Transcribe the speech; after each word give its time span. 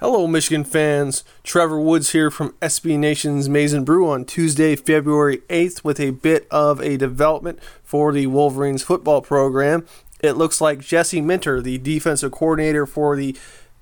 Hello, 0.00 0.26
Michigan 0.26 0.64
fans. 0.64 1.24
Trevor 1.44 1.78
Woods 1.78 2.12
here 2.12 2.30
from 2.30 2.54
SB 2.62 2.98
Nation's 2.98 3.48
and 3.48 3.84
Brew 3.84 4.08
on 4.08 4.24
Tuesday, 4.24 4.74
February 4.74 5.42
8th, 5.50 5.84
with 5.84 6.00
a 6.00 6.08
bit 6.08 6.48
of 6.50 6.80
a 6.80 6.96
development 6.96 7.58
for 7.84 8.10
the 8.10 8.26
Wolverines 8.26 8.82
football 8.82 9.20
program. 9.20 9.86
It 10.20 10.38
looks 10.38 10.58
like 10.58 10.80
Jesse 10.80 11.20
Minter, 11.20 11.60
the 11.60 11.76
defensive 11.76 12.32
coordinator 12.32 12.86
for 12.86 13.14
the 13.14 13.36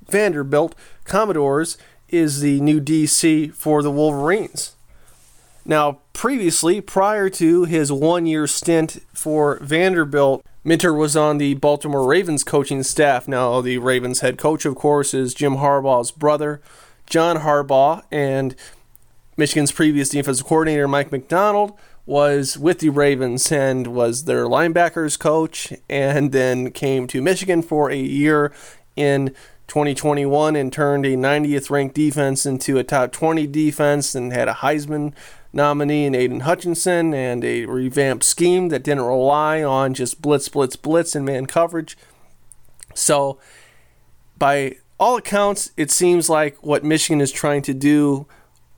Vanderbilt 0.08 0.74
Commodores, 1.04 1.78
is 2.08 2.40
the 2.40 2.60
new 2.62 2.80
DC 2.80 3.54
for 3.54 3.80
the 3.80 3.92
Wolverines. 3.92 4.74
Now, 5.64 6.00
previously, 6.14 6.80
prior 6.80 7.30
to 7.30 7.62
his 7.62 7.92
one 7.92 8.26
year 8.26 8.48
stint 8.48 9.04
for 9.14 9.60
Vanderbilt, 9.62 10.44
Minter 10.68 10.92
was 10.92 11.16
on 11.16 11.38
the 11.38 11.54
Baltimore 11.54 12.06
Ravens 12.06 12.44
coaching 12.44 12.82
staff. 12.82 13.26
Now, 13.26 13.62
the 13.62 13.78
Ravens 13.78 14.20
head 14.20 14.36
coach, 14.36 14.66
of 14.66 14.74
course, 14.74 15.14
is 15.14 15.32
Jim 15.32 15.54
Harbaugh's 15.56 16.10
brother, 16.10 16.60
John 17.06 17.38
Harbaugh, 17.38 18.02
and 18.12 18.54
Michigan's 19.38 19.72
previous 19.72 20.10
defensive 20.10 20.44
coordinator, 20.44 20.86
Mike 20.86 21.10
Macdonald, 21.10 21.72
was 22.04 22.58
with 22.58 22.80
the 22.80 22.90
Ravens 22.90 23.50
and 23.50 23.86
was 23.86 24.24
their 24.26 24.44
linebackers 24.44 25.18
coach, 25.18 25.72
and 25.88 26.32
then 26.32 26.70
came 26.70 27.06
to 27.06 27.22
Michigan 27.22 27.62
for 27.62 27.90
a 27.90 27.96
year 27.96 28.52
in 28.94 29.28
2021 29.68 30.54
and 30.54 30.70
turned 30.70 31.06
a 31.06 31.16
90th 31.16 31.70
ranked 31.70 31.94
defense 31.94 32.44
into 32.44 32.76
a 32.76 32.84
top 32.84 33.10
20 33.12 33.46
defense 33.46 34.14
and 34.14 34.34
had 34.34 34.48
a 34.48 34.54
Heisman 34.54 35.14
nominee 35.58 36.06
in 36.06 36.14
Aidan 36.14 36.40
Hutchinson 36.40 37.12
and 37.12 37.44
a 37.44 37.66
revamped 37.66 38.24
scheme 38.24 38.68
that 38.68 38.84
didn't 38.84 39.04
rely 39.04 39.62
on 39.62 39.92
just 39.92 40.22
blitz, 40.22 40.48
blitz, 40.48 40.76
blitz 40.76 41.14
and 41.14 41.26
man 41.26 41.44
coverage. 41.46 41.98
So, 42.94 43.38
by 44.38 44.76
all 44.98 45.16
accounts, 45.16 45.72
it 45.76 45.90
seems 45.90 46.30
like 46.30 46.56
what 46.62 46.84
Michigan 46.84 47.20
is 47.20 47.32
trying 47.32 47.62
to 47.62 47.74
do 47.74 48.26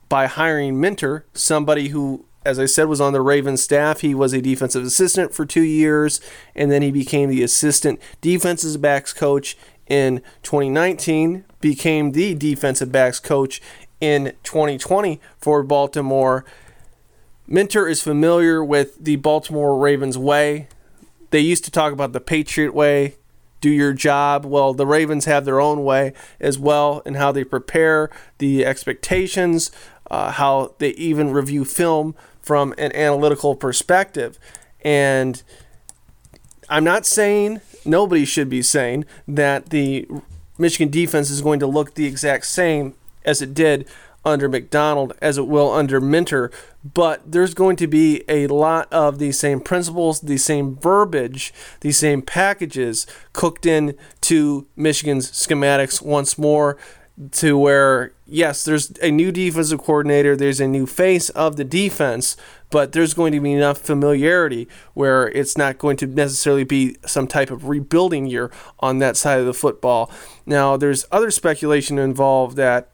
by 0.09 0.25
hiring 0.25 0.81
Minter, 0.81 1.25
somebody 1.33 1.89
who, 1.89 2.25
as 2.45 2.59
I 2.59 2.65
said, 2.65 2.89
was 2.89 2.99
on 2.99 3.13
the 3.13 3.21
Ravens 3.21 3.61
staff. 3.61 4.01
He 4.01 4.13
was 4.13 4.33
a 4.33 4.41
defensive 4.41 4.83
assistant 4.83 5.33
for 5.33 5.45
two 5.45 5.61
years, 5.61 6.19
and 6.55 6.71
then 6.71 6.81
he 6.81 6.91
became 6.91 7.29
the 7.29 7.43
assistant 7.43 8.01
defensive 8.19 8.81
backs 8.81 9.13
coach 9.13 9.55
in 9.87 10.21
2019, 10.43 11.45
became 11.61 12.11
the 12.11 12.35
defensive 12.35 12.91
backs 12.91 13.19
coach 13.19 13.61
in 14.01 14.33
2020 14.43 15.21
for 15.37 15.63
Baltimore. 15.63 16.43
Minter 17.51 17.85
is 17.85 18.01
familiar 18.01 18.63
with 18.63 19.03
the 19.03 19.17
Baltimore 19.17 19.77
Ravens 19.77 20.17
way. 20.17 20.69
They 21.31 21.41
used 21.41 21.65
to 21.65 21.71
talk 21.71 21.91
about 21.91 22.13
the 22.13 22.21
Patriot 22.21 22.73
way, 22.73 23.15
do 23.59 23.69
your 23.69 23.91
job. 23.91 24.45
Well, 24.45 24.73
the 24.73 24.87
Ravens 24.87 25.25
have 25.25 25.43
their 25.43 25.59
own 25.59 25.83
way 25.83 26.13
as 26.39 26.57
well 26.57 27.01
in 27.05 27.15
how 27.15 27.33
they 27.33 27.43
prepare 27.43 28.09
the 28.37 28.65
expectations, 28.65 29.69
uh, 30.09 30.31
how 30.31 30.75
they 30.77 30.91
even 30.91 31.31
review 31.31 31.65
film 31.65 32.15
from 32.41 32.73
an 32.77 32.95
analytical 32.95 33.55
perspective. 33.55 34.39
And 34.79 35.43
I'm 36.69 36.85
not 36.85 37.05
saying, 37.05 37.59
nobody 37.83 38.23
should 38.23 38.49
be 38.49 38.61
saying, 38.61 39.03
that 39.27 39.71
the 39.71 40.07
Michigan 40.57 40.89
defense 40.89 41.29
is 41.29 41.41
going 41.41 41.59
to 41.59 41.67
look 41.67 41.95
the 41.95 42.05
exact 42.05 42.45
same 42.45 42.93
as 43.25 43.41
it 43.41 43.53
did 43.53 43.89
under 44.23 44.47
Macdonald 44.47 45.13
as 45.21 45.37
it 45.37 45.47
will 45.47 45.71
under 45.71 45.99
Minter, 45.99 46.51
but 46.83 47.31
there's 47.31 47.53
going 47.53 47.75
to 47.77 47.87
be 47.87 48.23
a 48.27 48.47
lot 48.47 48.91
of 48.91 49.19
the 49.19 49.31
same 49.31 49.59
principles, 49.59 50.21
the 50.21 50.37
same 50.37 50.75
verbiage, 50.75 51.53
the 51.81 51.91
same 51.91 52.21
packages 52.21 53.07
cooked 53.33 53.65
in 53.65 53.95
to 54.21 54.67
Michigan's 54.75 55.31
schematics 55.31 56.01
once 56.01 56.37
more 56.37 56.77
to 57.31 57.57
where 57.57 58.13
yes, 58.25 58.63
there's 58.63 58.91
a 59.01 59.11
new 59.11 59.31
defensive 59.31 59.81
coordinator, 59.83 60.35
there's 60.35 60.61
a 60.61 60.67
new 60.67 60.85
face 60.85 61.29
of 61.31 61.57
the 61.57 61.63
defense, 61.63 62.37
but 62.69 62.93
there's 62.93 63.13
going 63.13 63.33
to 63.33 63.39
be 63.41 63.51
enough 63.51 63.77
familiarity 63.77 64.67
where 64.93 65.27
it's 65.29 65.57
not 65.57 65.77
going 65.77 65.97
to 65.97 66.07
necessarily 66.07 66.63
be 66.63 66.95
some 67.05 67.27
type 67.27 67.51
of 67.51 67.67
rebuilding 67.67 68.25
year 68.25 68.49
on 68.79 68.99
that 68.99 69.17
side 69.17 69.39
of 69.39 69.45
the 69.45 69.53
football. 69.53 70.09
Now, 70.45 70.77
there's 70.77 71.05
other 71.11 71.29
speculation 71.29 71.99
involved 71.99 72.55
that 72.55 72.89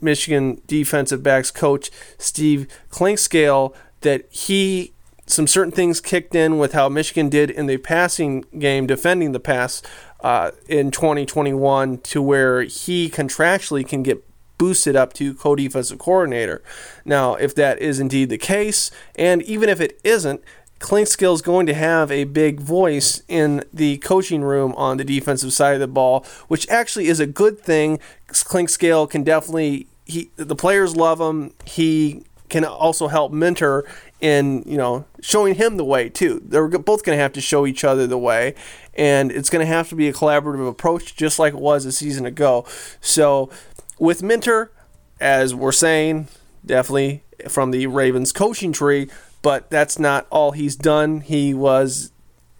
Michigan 0.00 0.60
defensive 0.66 1.22
backs 1.22 1.50
coach 1.50 1.90
Steve 2.18 2.66
Clinkscale 2.90 3.74
that 4.00 4.26
he 4.30 4.92
some 5.26 5.46
certain 5.46 5.72
things 5.72 6.00
kicked 6.00 6.34
in 6.34 6.58
with 6.58 6.72
how 6.72 6.88
Michigan 6.88 7.28
did 7.28 7.50
in 7.50 7.66
the 7.66 7.76
passing 7.76 8.44
game, 8.58 8.86
defending 8.86 9.32
the 9.32 9.40
pass 9.40 9.80
uh, 10.20 10.50
in 10.68 10.90
2021, 10.90 11.98
to 11.98 12.20
where 12.20 12.62
he 12.62 13.08
contractually 13.08 13.86
can 13.86 14.02
get 14.02 14.24
boosted 14.58 14.94
up 14.94 15.12
to 15.14 15.32
co-defensive 15.32 15.98
coordinator. 15.98 16.62
Now, 17.04 17.34
if 17.34 17.54
that 17.54 17.78
is 17.78 17.98
indeed 17.98 18.28
the 18.28 18.36
case, 18.36 18.90
and 19.16 19.42
even 19.42 19.70
if 19.70 19.80
it 19.80 19.98
isn't, 20.04 20.42
Clinkscale 20.80 21.34
is 21.34 21.42
going 21.42 21.66
to 21.66 21.74
have 21.74 22.10
a 22.10 22.24
big 22.24 22.58
voice 22.58 23.22
in 23.28 23.62
the 23.72 23.98
coaching 23.98 24.42
room 24.42 24.74
on 24.76 24.96
the 24.96 25.04
defensive 25.04 25.52
side 25.52 25.74
of 25.74 25.80
the 25.80 25.86
ball, 25.86 26.24
which 26.48 26.68
actually 26.68 27.06
is 27.06 27.20
a 27.20 27.26
good 27.26 27.60
thing. 27.60 28.00
Clinkscale 28.28 29.08
can 29.08 29.22
definitely 29.22 29.86
he 30.06 30.30
the 30.36 30.56
players 30.56 30.96
love 30.96 31.20
him. 31.20 31.52
He 31.66 32.24
can 32.48 32.64
also 32.64 33.08
help 33.08 33.30
mentor 33.30 33.84
in 34.20 34.62
you 34.66 34.76
know 34.76 35.04
showing 35.20 35.54
him 35.54 35.76
the 35.76 35.84
way 35.84 36.08
too. 36.08 36.42
They're 36.44 36.66
both 36.66 37.04
going 37.04 37.16
to 37.16 37.22
have 37.22 37.34
to 37.34 37.42
show 37.42 37.66
each 37.66 37.84
other 37.84 38.06
the 38.06 38.18
way, 38.18 38.54
and 38.94 39.30
it's 39.30 39.50
going 39.50 39.64
to 39.64 39.72
have 39.72 39.90
to 39.90 39.94
be 39.94 40.08
a 40.08 40.14
collaborative 40.14 40.66
approach, 40.66 41.14
just 41.14 41.38
like 41.38 41.52
it 41.52 41.60
was 41.60 41.84
a 41.84 41.92
season 41.92 42.24
ago. 42.24 42.64
So 43.02 43.50
with 43.98 44.22
Minter, 44.22 44.72
as 45.20 45.54
we're 45.54 45.72
saying, 45.72 46.28
definitely 46.64 47.22
from 47.48 47.70
the 47.70 47.86
Ravens 47.86 48.32
coaching 48.32 48.72
tree, 48.72 49.08
but 49.42 49.70
that's 49.70 49.98
not 49.98 50.26
all 50.30 50.52
he's 50.52 50.76
done. 50.76 51.20
He 51.20 51.54
was 51.54 52.12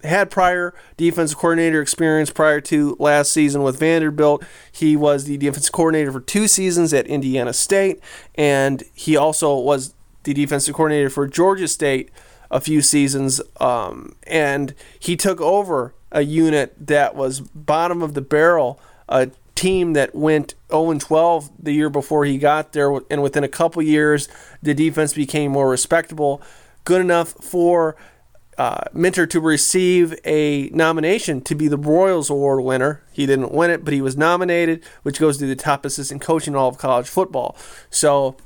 had 0.02 0.30
prior 0.30 0.74
defensive 0.96 1.38
coordinator 1.38 1.82
experience 1.82 2.30
prior 2.30 2.60
to 2.60 2.96
last 2.98 3.32
season 3.32 3.62
with 3.62 3.78
Vanderbilt. 3.78 4.42
He 4.72 4.96
was 4.96 5.24
the 5.24 5.36
defensive 5.36 5.72
coordinator 5.72 6.12
for 6.12 6.20
two 6.20 6.48
seasons 6.48 6.94
at 6.94 7.06
Indiana 7.06 7.52
State, 7.52 8.00
and 8.34 8.82
he 8.94 9.16
also 9.16 9.58
was 9.58 9.94
the 10.22 10.34
defensive 10.34 10.74
coordinator 10.74 11.10
for 11.10 11.26
Georgia 11.26 11.68
State 11.68 12.10
a 12.50 12.60
few 12.60 12.82
seasons. 12.82 13.40
Um, 13.60 14.16
and 14.26 14.74
he 14.98 15.16
took 15.16 15.40
over 15.40 15.94
a 16.12 16.22
unit 16.22 16.74
that 16.86 17.14
was 17.14 17.40
bottom 17.40 18.02
of 18.02 18.14
the 18.14 18.20
barrel, 18.20 18.80
a 19.08 19.30
team 19.54 19.92
that 19.92 20.14
went 20.14 20.54
0 20.70 20.98
12 20.98 21.50
the 21.58 21.72
year 21.72 21.90
before 21.90 22.24
he 22.24 22.38
got 22.38 22.72
there, 22.72 22.98
and 23.10 23.22
within 23.22 23.44
a 23.44 23.48
couple 23.48 23.82
years, 23.82 24.28
the 24.62 24.74
defense 24.74 25.12
became 25.14 25.52
more 25.52 25.68
respectable, 25.68 26.42
good 26.84 27.00
enough 27.00 27.30
for 27.32 27.96
uh, 28.60 28.82
Minter 28.92 29.26
to 29.26 29.40
receive 29.40 30.14
a 30.24 30.68
nomination 30.68 31.40
to 31.42 31.54
be 31.54 31.66
the 31.66 31.78
Broyles 31.78 32.28
Award 32.28 32.62
winner. 32.62 33.02
He 33.10 33.24
didn't 33.24 33.52
win 33.52 33.70
it, 33.70 33.84
but 33.84 33.94
he 33.94 34.02
was 34.02 34.18
nominated, 34.18 34.84
which 35.02 35.18
goes 35.18 35.38
to 35.38 35.46
the 35.46 35.56
top 35.56 35.86
assistant 35.86 36.20
coach 36.20 36.46
in 36.46 36.54
all 36.54 36.68
of 36.68 36.76
college 36.76 37.08
football. 37.08 37.56
So, 37.88 38.36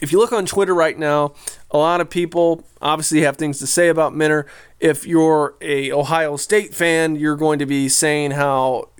if 0.00 0.12
you 0.12 0.18
look 0.18 0.32
on 0.32 0.46
Twitter 0.46 0.74
right 0.74 0.96
now, 0.96 1.34
a 1.70 1.78
lot 1.78 2.00
of 2.00 2.10
people 2.10 2.64
obviously 2.80 3.22
have 3.22 3.36
things 3.36 3.58
to 3.58 3.66
say 3.66 3.88
about 3.88 4.14
Minter. 4.14 4.46
If 4.78 5.06
you're 5.06 5.56
a 5.60 5.90
Ohio 5.90 6.36
State 6.36 6.72
fan, 6.72 7.16
you're 7.16 7.36
going 7.36 7.58
to 7.58 7.66
be 7.66 7.88
saying 7.88 8.32
how 8.32 8.90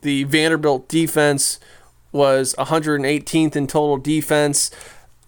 the 0.00 0.24
Vanderbilt 0.24 0.88
defense 0.88 1.60
was 2.12 2.54
118th 2.58 3.56
in 3.56 3.66
total 3.66 3.98
defense. 3.98 4.70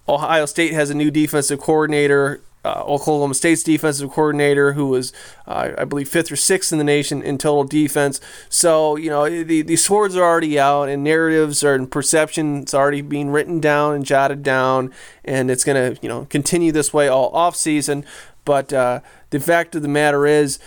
Ohio 0.09 0.47
State 0.47 0.73
has 0.73 0.89
a 0.89 0.95
new 0.95 1.11
defensive 1.11 1.61
coordinator 1.61 2.41
uh, 2.65 2.83
Oklahoma 2.87 3.35
State's 3.35 3.63
defensive 3.63 4.11
coordinator, 4.11 4.73
who 4.73 4.89
was, 4.89 5.13
uh, 5.47 5.71
I 5.79 5.85
believe, 5.85 6.09
fifth 6.09 6.33
or 6.33 6.37
sixth 6.37 6.73
in 6.73 6.79
the 6.79 6.85
nation 6.85 7.23
in 7.23 7.39
total 7.39 7.65
defense. 7.65 8.21
So, 8.49 8.97
you 8.97 9.11
know, 9.11 9.29
the, 9.45 9.63
the 9.63 9.77
swords 9.77 10.17
are 10.17 10.25
already 10.25 10.59
out, 10.59 10.89
and 10.89 11.05
narratives 11.05 11.63
are 11.65 11.75
and 11.75 11.91
perceptions 11.91 12.75
already 12.75 13.01
being 13.01 13.31
written 13.31 13.61
down 13.61 13.95
and 13.95 14.05
jotted 14.05 14.43
down, 14.43 14.93
and 15.25 15.51
it's 15.51 15.65
going 15.65 15.95
to, 15.95 16.01
you 16.03 16.09
know, 16.09 16.27
continue 16.31 16.73
this 16.73 16.93
way 16.93 17.09
all 17.09 17.31
off 17.35 17.57
season. 17.57 18.05
But 18.45 18.73
uh, 18.73 19.01
the 19.31 19.41
fact 19.41 19.75
of 19.75 19.83
the 19.83 19.89
matter 19.89 20.27
is, 20.27 20.59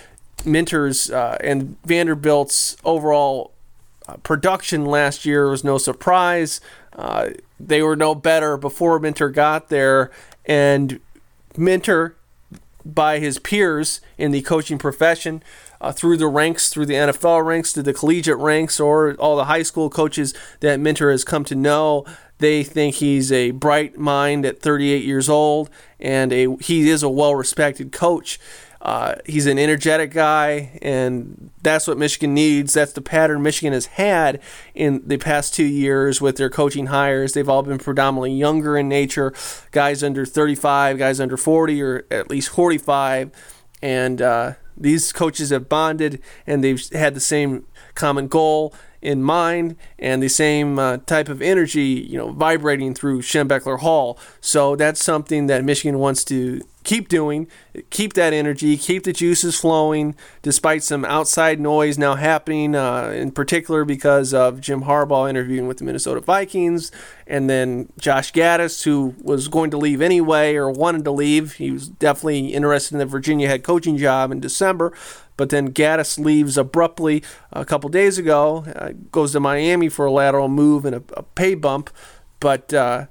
Minter's 0.45 1.11
uh, 1.11 1.37
and 1.41 1.75
Vanderbilt's 1.83 2.77
overall 2.83 3.51
uh, 4.07 4.17
production 4.17 4.85
last 4.85 5.25
year 5.25 5.49
was 5.49 5.63
no 5.63 5.77
surprise. 5.77 6.61
Uh, 6.93 7.29
they 7.59 7.81
were 7.81 7.95
no 7.95 8.15
better 8.15 8.57
before 8.57 8.99
Minter 8.99 9.29
got 9.29 9.69
there, 9.69 10.09
and 10.45 10.99
Minter 11.57 12.15
by 12.83 13.19
his 13.19 13.39
peers 13.39 14.01
in 14.17 14.31
the 14.31 14.41
coaching 14.41 14.77
profession 14.77 15.43
uh, 15.79 15.91
through 15.91 16.17
the 16.17 16.27
ranks, 16.27 16.69
through 16.69 16.85
the 16.85 16.93
NFL 16.93 17.45
ranks, 17.45 17.73
to 17.73 17.83
the 17.83 17.93
collegiate 17.93 18.37
ranks, 18.37 18.79
or 18.79 19.13
all 19.15 19.35
the 19.35 19.45
high 19.45 19.63
school 19.63 19.89
coaches 19.89 20.33
that 20.59 20.79
Minter 20.79 21.11
has 21.11 21.23
come 21.23 21.43
to 21.45 21.55
know. 21.55 22.05
They 22.37 22.63
think 22.63 22.95
he's 22.95 23.31
a 23.31 23.51
bright 23.51 23.97
mind 23.97 24.45
at 24.45 24.59
38 24.59 25.03
years 25.03 25.29
old, 25.29 25.69
and 25.99 26.31
a, 26.33 26.55
he 26.57 26.89
is 26.89 27.03
a 27.03 27.09
well 27.09 27.35
respected 27.35 27.91
coach. 27.91 28.39
Uh, 28.81 29.13
he's 29.27 29.45
an 29.45 29.59
energetic 29.59 30.11
guy, 30.11 30.79
and 30.81 31.51
that's 31.61 31.87
what 31.87 31.99
Michigan 31.99 32.33
needs. 32.33 32.73
That's 32.73 32.93
the 32.93 33.01
pattern 33.01 33.43
Michigan 33.43 33.73
has 33.73 33.85
had 33.85 34.41
in 34.73 35.03
the 35.05 35.17
past 35.17 35.53
two 35.53 35.65
years 35.65 36.19
with 36.19 36.37
their 36.37 36.49
coaching 36.49 36.87
hires. 36.87 37.33
They've 37.33 37.47
all 37.47 37.61
been 37.61 37.77
predominantly 37.77 38.33
younger 38.33 38.75
in 38.77 38.89
nature, 38.89 39.33
guys 39.69 40.03
under 40.03 40.25
35, 40.25 40.97
guys 40.97 41.19
under 41.19 41.37
40, 41.37 41.81
or 41.81 42.05
at 42.09 42.31
least 42.31 42.49
45. 42.49 43.29
And 43.83 44.19
uh, 44.19 44.53
these 44.75 45.13
coaches 45.13 45.51
have 45.51 45.69
bonded, 45.69 46.19
and 46.47 46.63
they've 46.63 46.83
had 46.89 47.13
the 47.13 47.19
same 47.19 47.67
common 47.93 48.27
goal 48.27 48.73
in 49.01 49.23
mind 49.23 49.75
and 49.97 50.21
the 50.21 50.29
same 50.29 50.77
uh, 50.77 50.97
type 50.97 51.29
of 51.29 51.41
energy, 51.41 52.05
you 52.09 52.17
know, 52.17 52.31
vibrating 52.31 52.93
through 52.93 53.21
Schembechler 53.21 53.79
Hall. 53.79 54.17
So 54.39 54.75
that's 54.75 55.03
something 55.03 55.47
that 55.47 55.63
Michigan 55.63 55.99
wants 55.99 56.23
to 56.25 56.61
keep 56.83 57.09
doing, 57.09 57.47
keep 57.89 58.13
that 58.13 58.33
energy, 58.33 58.75
keep 58.77 59.03
the 59.03 59.13
juices 59.13 59.59
flowing, 59.59 60.15
despite 60.41 60.83
some 60.83 61.05
outside 61.05 61.59
noise 61.59 61.97
now 61.97 62.15
happening, 62.15 62.75
uh, 62.75 63.09
in 63.15 63.31
particular 63.31 63.85
because 63.85 64.33
of 64.33 64.59
Jim 64.59 64.83
Harbaugh 64.83 65.29
interviewing 65.29 65.67
with 65.67 65.77
the 65.77 65.83
Minnesota 65.83 66.21
Vikings, 66.21 66.91
and 67.27 67.49
then 67.49 67.91
Josh 67.99 68.33
Gattis, 68.33 68.83
who 68.83 69.15
was 69.21 69.47
going 69.47 69.69
to 69.71 69.77
leave 69.77 70.01
anyway 70.01 70.55
or 70.55 70.71
wanted 70.71 71.05
to 71.05 71.11
leave. 71.11 71.53
He 71.53 71.71
was 71.71 71.87
definitely 71.87 72.47
interested 72.47 72.95
in 72.95 72.99
the 72.99 73.05
Virginia 73.05 73.47
head 73.47 73.63
coaching 73.63 73.97
job 73.97 74.31
in 74.31 74.39
December. 74.39 74.91
But 75.41 75.49
then 75.49 75.71
Gattis 75.73 76.19
leaves 76.19 76.55
abruptly 76.55 77.23
a 77.51 77.65
couple 77.65 77.89
days 77.89 78.19
ago, 78.19 78.63
uh, 78.75 78.91
goes 79.11 79.31
to 79.31 79.39
Miami 79.39 79.89
for 79.89 80.05
a 80.05 80.11
lateral 80.11 80.47
move 80.47 80.85
and 80.85 80.97
a, 80.97 81.03
a 81.17 81.23
pay 81.23 81.55
bump. 81.55 81.89
But 82.39 82.71
uh, 82.71 83.07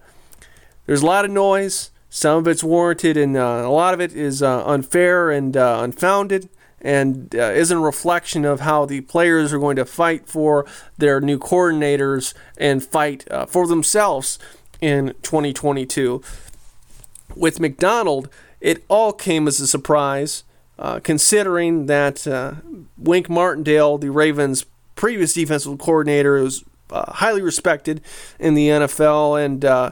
there's 0.86 1.02
a 1.02 1.06
lot 1.06 1.24
of 1.24 1.32
noise. 1.32 1.90
Some 2.08 2.38
of 2.38 2.46
it's 2.46 2.62
warranted, 2.62 3.16
and 3.16 3.36
uh, 3.36 3.64
a 3.64 3.68
lot 3.72 3.94
of 3.94 4.00
it 4.00 4.12
is 4.12 4.44
uh, 4.44 4.64
unfair 4.64 5.32
and 5.32 5.56
uh, 5.56 5.80
unfounded, 5.82 6.48
and 6.80 7.34
uh, 7.34 7.50
isn't 7.50 7.76
a 7.76 7.80
reflection 7.80 8.44
of 8.44 8.60
how 8.60 8.84
the 8.84 9.00
players 9.00 9.52
are 9.52 9.58
going 9.58 9.74
to 9.74 9.84
fight 9.84 10.28
for 10.28 10.64
their 10.98 11.20
new 11.20 11.36
coordinators 11.36 12.32
and 12.56 12.84
fight 12.84 13.26
for 13.48 13.66
themselves 13.66 14.38
in 14.80 15.16
2022. 15.22 16.22
With 17.34 17.58
Macdonald, 17.58 18.28
it 18.60 18.84
all 18.86 19.12
came 19.12 19.48
as 19.48 19.58
a 19.58 19.66
surprise 19.66 20.44
uh, 20.80 20.98
considering 20.98 21.86
that 21.86 22.26
uh, 22.26 22.54
Wink 22.96 23.28
Martindale, 23.28 23.98
the 23.98 24.10
Ravens' 24.10 24.64
previous 24.94 25.34
defensive 25.34 25.78
coordinator, 25.78 26.42
was 26.42 26.64
uh, 26.88 27.12
highly 27.12 27.42
respected 27.42 28.00
in 28.38 28.54
the 28.54 28.68
NFL. 28.68 29.44
And 29.44 29.62
uh, 29.62 29.90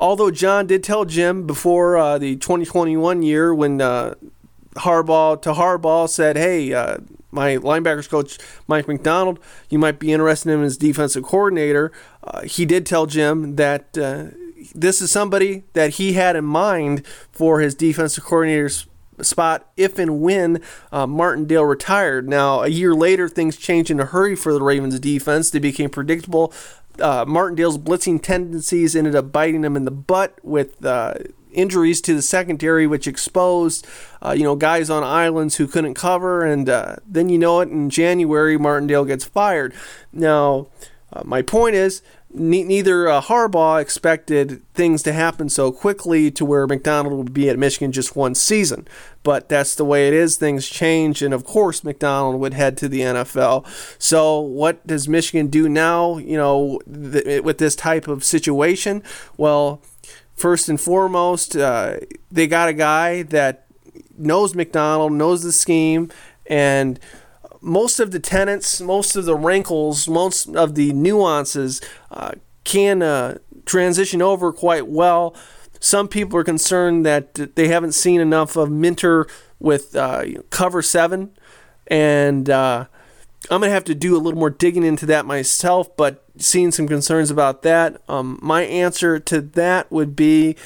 although 0.00 0.30
John 0.30 0.66
did 0.66 0.82
tell 0.82 1.04
Jim 1.04 1.46
before 1.46 1.98
uh, 1.98 2.16
the 2.16 2.36
2021 2.36 3.22
year 3.22 3.54
when 3.54 3.78
Harbaugh 3.78 5.40
to 5.42 5.52
Harbaugh 5.52 6.08
said, 6.08 6.38
"Hey, 6.38 6.70
my 7.30 7.58
linebackers 7.58 8.08
coach 8.08 8.38
Mike 8.66 8.88
Macdonald, 8.88 9.38
you 9.68 9.78
might 9.78 9.98
be 9.98 10.10
interested 10.10 10.50
in 10.50 10.60
him 10.60 10.64
as 10.64 10.78
defensive 10.78 11.22
coordinator." 11.22 11.92
he 12.44 12.64
did 12.64 12.86
tell 12.86 13.04
Jim 13.04 13.56
that 13.56 13.92
this 13.92 15.02
is 15.02 15.12
somebody 15.12 15.64
that 15.74 15.90
he 15.90 16.14
had 16.14 16.34
in 16.34 16.46
mind 16.46 17.06
for 17.30 17.60
his 17.60 17.74
defensive 17.74 18.24
coordinator's 18.24 18.86
spot 19.22 19.70
if 19.76 19.98
and 19.98 20.20
when 20.20 20.60
uh, 20.92 21.06
Martindale 21.06 21.64
retired. 21.64 22.28
Now, 22.28 22.62
a 22.62 22.68
year 22.68 22.94
later, 22.94 23.28
things 23.28 23.56
changed 23.56 23.90
in 23.90 24.00
a 24.00 24.06
hurry 24.06 24.36
for 24.36 24.52
the 24.52 24.62
Ravens 24.62 24.98
defense. 25.00 25.50
They 25.50 25.58
became 25.58 25.90
predictable. 25.90 26.52
Uh, 27.00 27.24
Martindale's 27.26 27.78
blitzing 27.78 28.22
tendencies 28.22 28.94
ended 28.94 29.16
up 29.16 29.32
biting 29.32 29.64
him 29.64 29.76
in 29.76 29.84
the 29.84 29.90
butt 29.90 30.38
with 30.44 30.84
uh, 30.84 31.14
injuries 31.52 32.00
to 32.02 32.14
the 32.14 32.22
secondary, 32.22 32.86
which 32.86 33.08
exposed, 33.08 33.86
uh, 34.22 34.34
you 34.36 34.42
know, 34.42 34.56
guys 34.56 34.90
on 34.90 35.02
islands 35.02 35.56
who 35.56 35.66
couldn't 35.66 35.94
cover. 35.94 36.44
And 36.44 36.68
uh, 36.68 36.96
then 37.06 37.28
you 37.28 37.38
know 37.38 37.60
it, 37.60 37.68
in 37.68 37.90
January, 37.90 38.58
Martindale 38.58 39.04
gets 39.04 39.24
fired. 39.24 39.74
Now, 40.12 40.68
uh, 41.12 41.22
my 41.24 41.42
point 41.42 41.74
is, 41.76 42.02
neither 42.34 43.08
uh, 43.08 43.20
Harbaugh 43.20 43.80
expected 43.80 44.62
things 44.74 45.02
to 45.04 45.12
happen 45.12 45.48
so 45.48 45.70
quickly 45.70 46.30
to 46.32 46.44
where 46.44 46.66
Macdonald 46.66 47.14
would 47.14 47.32
be 47.32 47.48
at 47.48 47.58
Michigan 47.58 47.92
just 47.92 48.16
one 48.16 48.34
season. 48.34 48.86
But 49.22 49.48
that's 49.48 49.74
the 49.74 49.84
way 49.84 50.08
it 50.08 50.14
is. 50.14 50.36
Things 50.36 50.68
change, 50.68 51.22
and 51.22 51.32
of 51.32 51.44
course, 51.44 51.84
Macdonald 51.84 52.40
would 52.40 52.52
head 52.54 52.76
to 52.78 52.88
the 52.88 53.00
NFL. 53.00 53.66
So, 53.98 54.40
what 54.40 54.86
does 54.86 55.08
Michigan 55.08 55.46
do 55.46 55.68
now? 55.68 56.18
You 56.18 56.36
know, 56.36 56.80
th- 56.92 57.42
with 57.42 57.58
this 57.58 57.74
type 57.74 58.06
of 58.08 58.22
situation? 58.24 59.02
Well, 59.38 59.80
first 60.34 60.68
and 60.68 60.80
foremost, 60.80 61.56
uh, 61.56 61.96
they 62.30 62.46
got 62.46 62.68
a 62.68 62.74
guy 62.74 63.22
that 63.22 63.66
knows 64.18 64.54
Macdonald, 64.54 65.12
knows 65.12 65.42
the 65.42 65.52
scheme, 65.52 66.10
and 66.46 67.00
most 67.64 67.98
of 67.98 68.10
the 68.10 68.20
tenants, 68.20 68.80
most 68.80 69.16
of 69.16 69.24
the 69.24 69.34
wrinkles, 69.34 70.06
most 70.06 70.48
of 70.54 70.74
the 70.74 70.92
nuances 70.92 71.80
uh, 72.10 72.32
can 72.62 73.02
uh, 73.02 73.38
transition 73.64 74.20
over 74.20 74.52
quite 74.52 74.86
well. 74.86 75.34
Some 75.80 76.06
people 76.08 76.38
are 76.38 76.44
concerned 76.44 77.04
that 77.06 77.34
they 77.56 77.68
haven't 77.68 77.92
seen 77.92 78.20
enough 78.20 78.56
of 78.56 78.70
Minter 78.70 79.26
with 79.58 79.96
uh, 79.96 80.24
cover 80.50 80.82
seven, 80.82 81.30
and 81.86 82.48
uh, 82.48 82.86
I'm 83.50 83.60
gonna 83.60 83.72
have 83.72 83.84
to 83.84 83.94
do 83.94 84.16
a 84.16 84.20
little 84.20 84.38
more 84.38 84.50
digging 84.50 84.84
into 84.84 85.06
that 85.06 85.26
myself. 85.26 85.94
But 85.96 86.24
seeing 86.38 86.70
some 86.70 86.86
concerns 86.86 87.30
about 87.30 87.62
that, 87.62 88.00
um, 88.08 88.38
my 88.42 88.62
answer 88.62 89.18
to 89.20 89.40
that 89.40 89.90
would 89.90 90.14
be 90.14 90.56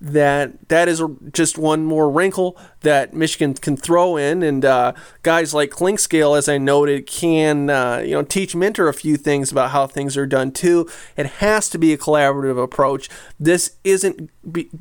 that 0.00 0.68
that 0.68 0.88
is 0.88 1.02
just 1.32 1.58
one 1.58 1.84
more 1.84 2.10
wrinkle 2.10 2.56
that 2.80 3.14
Michigan 3.14 3.54
can 3.54 3.76
throw 3.76 4.16
in, 4.16 4.42
and 4.42 4.64
uh, 4.64 4.92
guys 5.22 5.52
like 5.52 5.70
Clinkscale, 5.70 6.38
as 6.38 6.48
I 6.48 6.58
noted, 6.58 7.06
can 7.06 7.70
uh, 7.70 7.98
you 7.98 8.12
know 8.12 8.22
teach 8.22 8.54
Minter 8.54 8.88
a 8.88 8.94
few 8.94 9.16
things 9.16 9.50
about 9.50 9.70
how 9.70 9.86
things 9.86 10.16
are 10.16 10.26
done 10.26 10.52
too. 10.52 10.88
It 11.16 11.26
has 11.26 11.68
to 11.70 11.78
be 11.78 11.92
a 11.92 11.98
collaborative 11.98 12.62
approach. 12.62 13.08
This 13.40 13.76
isn't 13.84 14.30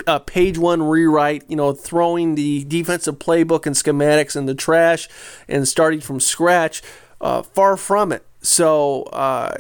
a 0.06 0.20
page 0.20 0.58
one 0.58 0.84
rewrite, 0.84 1.44
you 1.48 1.56
know, 1.56 1.74
throwing 1.74 2.36
the 2.36 2.64
defensive 2.66 3.20
playbook 3.20 3.66
and 3.66 3.76
schematics 3.76 4.36
in 4.36 4.46
the 4.46 4.56
trash 4.56 5.10
and 5.48 5.68
starting 5.68 6.02
from 6.02 6.20
scratch. 6.20 6.82
Uh, 7.20 7.42
far 7.42 7.76
from 7.76 8.12
it. 8.12 8.24
So 8.44 9.04
uh, 9.06 9.56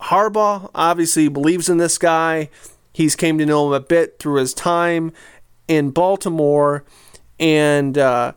Harbaugh 0.00 0.70
obviously 0.74 1.28
believes 1.28 1.68
in 1.68 1.76
this 1.76 1.98
guy. 1.98 2.48
He's 2.94 3.16
came 3.16 3.38
to 3.38 3.44
know 3.44 3.66
him 3.66 3.72
a 3.72 3.80
bit 3.80 4.20
through 4.20 4.38
his 4.38 4.54
time 4.54 5.12
in 5.66 5.90
Baltimore, 5.90 6.84
and 7.40 7.98
uh, 7.98 8.32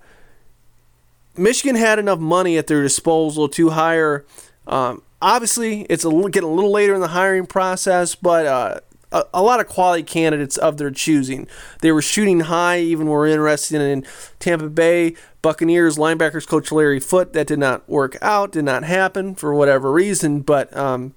Michigan 1.37 1.75
had 1.75 1.99
enough 1.99 2.17
money 2.17 2.57
at 2.57 2.65
their 2.65 2.81
disposal 2.81 3.47
to 3.49 3.69
hire. 3.69 4.25
Um, 4.65 5.03
obviously, 5.21 5.81
it's 5.83 6.03
a 6.03 6.09
little, 6.09 6.29
getting 6.29 6.49
a 6.49 6.53
little 6.53 6.71
later 6.71 6.95
in 6.95 7.01
the 7.01 7.09
hiring 7.09 7.45
process, 7.45 8.15
but 8.15 8.47
uh, 8.47 8.79
a, 9.11 9.25
a, 9.35 9.43
lot 9.43 9.59
of 9.59 9.67
quality 9.67 10.01
candidates 10.01 10.57
of 10.57 10.77
their 10.77 10.89
choosing. 10.89 11.47
They 11.81 11.91
were 11.91 12.01
shooting 12.01 12.41
high, 12.41 12.79
even 12.79 13.05
were 13.05 13.27
interested 13.27 13.79
in 13.79 14.07
Tampa 14.39 14.69
Bay 14.69 15.13
Buccaneers 15.43 15.97
linebackers 15.97 16.47
coach 16.47 16.71
Larry 16.71 16.99
Foote. 16.99 17.33
That 17.33 17.45
did 17.45 17.59
not 17.59 17.87
work 17.87 18.17
out, 18.23 18.53
did 18.53 18.65
not 18.65 18.83
happen 18.83 19.35
for 19.35 19.53
whatever 19.53 19.91
reason, 19.91 20.41
but. 20.41 20.75
Um, 20.75 21.13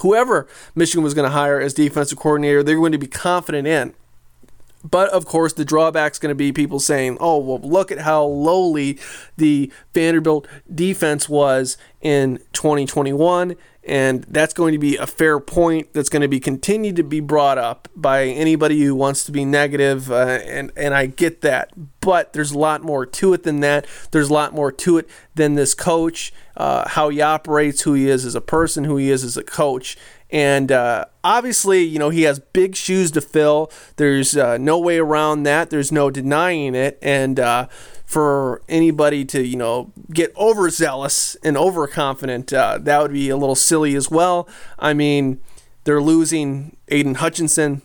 whoever 0.00 0.46
Michigan 0.74 1.02
was 1.02 1.14
going 1.14 1.28
to 1.28 1.34
hire 1.34 1.60
as 1.60 1.74
defensive 1.74 2.18
coordinator, 2.18 2.62
they're 2.62 2.76
going 2.76 2.92
to 2.92 2.98
be 2.98 3.06
confident 3.06 3.66
in. 3.66 3.94
But 4.82 5.10
of 5.10 5.26
course, 5.26 5.52
the 5.52 5.64
drawback's 5.64 6.18
going 6.18 6.30
to 6.30 6.34
be 6.34 6.52
people 6.52 6.80
saying, 6.80 7.18
"Oh, 7.20 7.38
well, 7.38 7.60
look 7.60 7.92
at 7.92 7.98
how 7.98 8.24
lowly 8.24 8.98
the 9.36 9.70
Vanderbilt 9.92 10.46
defense 10.72 11.28
was 11.28 11.76
in 12.00 12.38
2021." 12.52 13.56
And 13.82 14.24
that's 14.24 14.52
going 14.52 14.72
to 14.72 14.78
be 14.78 14.96
a 14.98 15.06
fair 15.06 15.40
point 15.40 15.94
that's 15.94 16.10
going 16.10 16.20
to 16.20 16.28
be 16.28 16.38
continued 16.38 16.96
to 16.96 17.02
be 17.02 17.20
brought 17.20 17.56
up 17.56 17.88
by 17.96 18.24
anybody 18.24 18.78
who 18.82 18.94
wants 18.94 19.24
to 19.24 19.32
be 19.32 19.46
negative, 19.46 20.12
uh, 20.12 20.38
and 20.44 20.70
and 20.76 20.92
I 20.92 21.06
get 21.06 21.40
that. 21.40 21.72
But 22.00 22.34
there's 22.34 22.52
a 22.52 22.58
lot 22.58 22.82
more 22.82 23.06
to 23.06 23.32
it 23.32 23.42
than 23.42 23.60
that. 23.60 23.86
There's 24.10 24.28
a 24.28 24.34
lot 24.34 24.52
more 24.52 24.70
to 24.70 24.98
it 24.98 25.08
than 25.34 25.54
this 25.54 25.72
coach, 25.72 26.30
uh, 26.58 26.88
how 26.90 27.08
he 27.08 27.22
operates, 27.22 27.82
who 27.82 27.94
he 27.94 28.10
is 28.10 28.26
as 28.26 28.34
a 28.34 28.42
person, 28.42 28.84
who 28.84 28.98
he 28.98 29.10
is 29.10 29.24
as 29.24 29.38
a 29.38 29.42
coach. 29.42 29.96
And 30.32 30.70
uh, 30.70 31.06
obviously, 31.24 31.82
you 31.82 31.98
know, 31.98 32.10
he 32.10 32.22
has 32.22 32.38
big 32.38 32.76
shoes 32.76 33.10
to 33.12 33.20
fill. 33.20 33.70
There's 33.96 34.36
uh, 34.36 34.58
no 34.58 34.78
way 34.78 34.98
around 34.98 35.42
that. 35.44 35.70
There's 35.70 35.90
no 35.90 36.10
denying 36.10 36.74
it. 36.74 36.98
And 37.02 37.40
uh, 37.40 37.66
for 38.10 38.60
anybody 38.68 39.24
to, 39.24 39.40
you 39.46 39.54
know, 39.54 39.92
get 40.12 40.36
overzealous 40.36 41.36
and 41.44 41.56
overconfident, 41.56 42.52
uh, 42.52 42.76
that 42.82 43.00
would 43.00 43.12
be 43.12 43.28
a 43.28 43.36
little 43.36 43.54
silly 43.54 43.94
as 43.94 44.10
well. 44.10 44.48
I 44.80 44.94
mean, 44.94 45.40
they're 45.84 46.02
losing 46.02 46.76
Aidan 46.88 47.14
Hutchinson. 47.14 47.82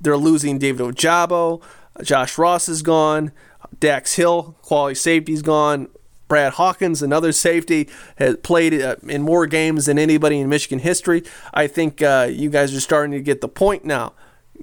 They're 0.00 0.16
losing 0.16 0.58
David 0.58 0.84
Ojabo. 0.84 1.62
Josh 2.02 2.36
Ross 2.36 2.68
is 2.68 2.82
gone. 2.82 3.30
Dax 3.78 4.14
Hill, 4.14 4.56
quality 4.62 4.96
safety's 4.96 5.40
gone. 5.40 5.86
Brad 6.26 6.54
Hawkins, 6.54 7.00
another 7.00 7.30
safety, 7.30 7.88
has 8.16 8.38
played 8.38 8.82
uh, 8.82 8.96
in 9.06 9.22
more 9.22 9.46
games 9.46 9.86
than 9.86 10.00
anybody 10.00 10.40
in 10.40 10.48
Michigan 10.48 10.80
history. 10.80 11.22
I 11.52 11.68
think 11.68 12.02
uh, 12.02 12.26
you 12.28 12.50
guys 12.50 12.74
are 12.74 12.80
starting 12.80 13.12
to 13.12 13.20
get 13.20 13.40
the 13.40 13.48
point 13.48 13.84
now. 13.84 14.14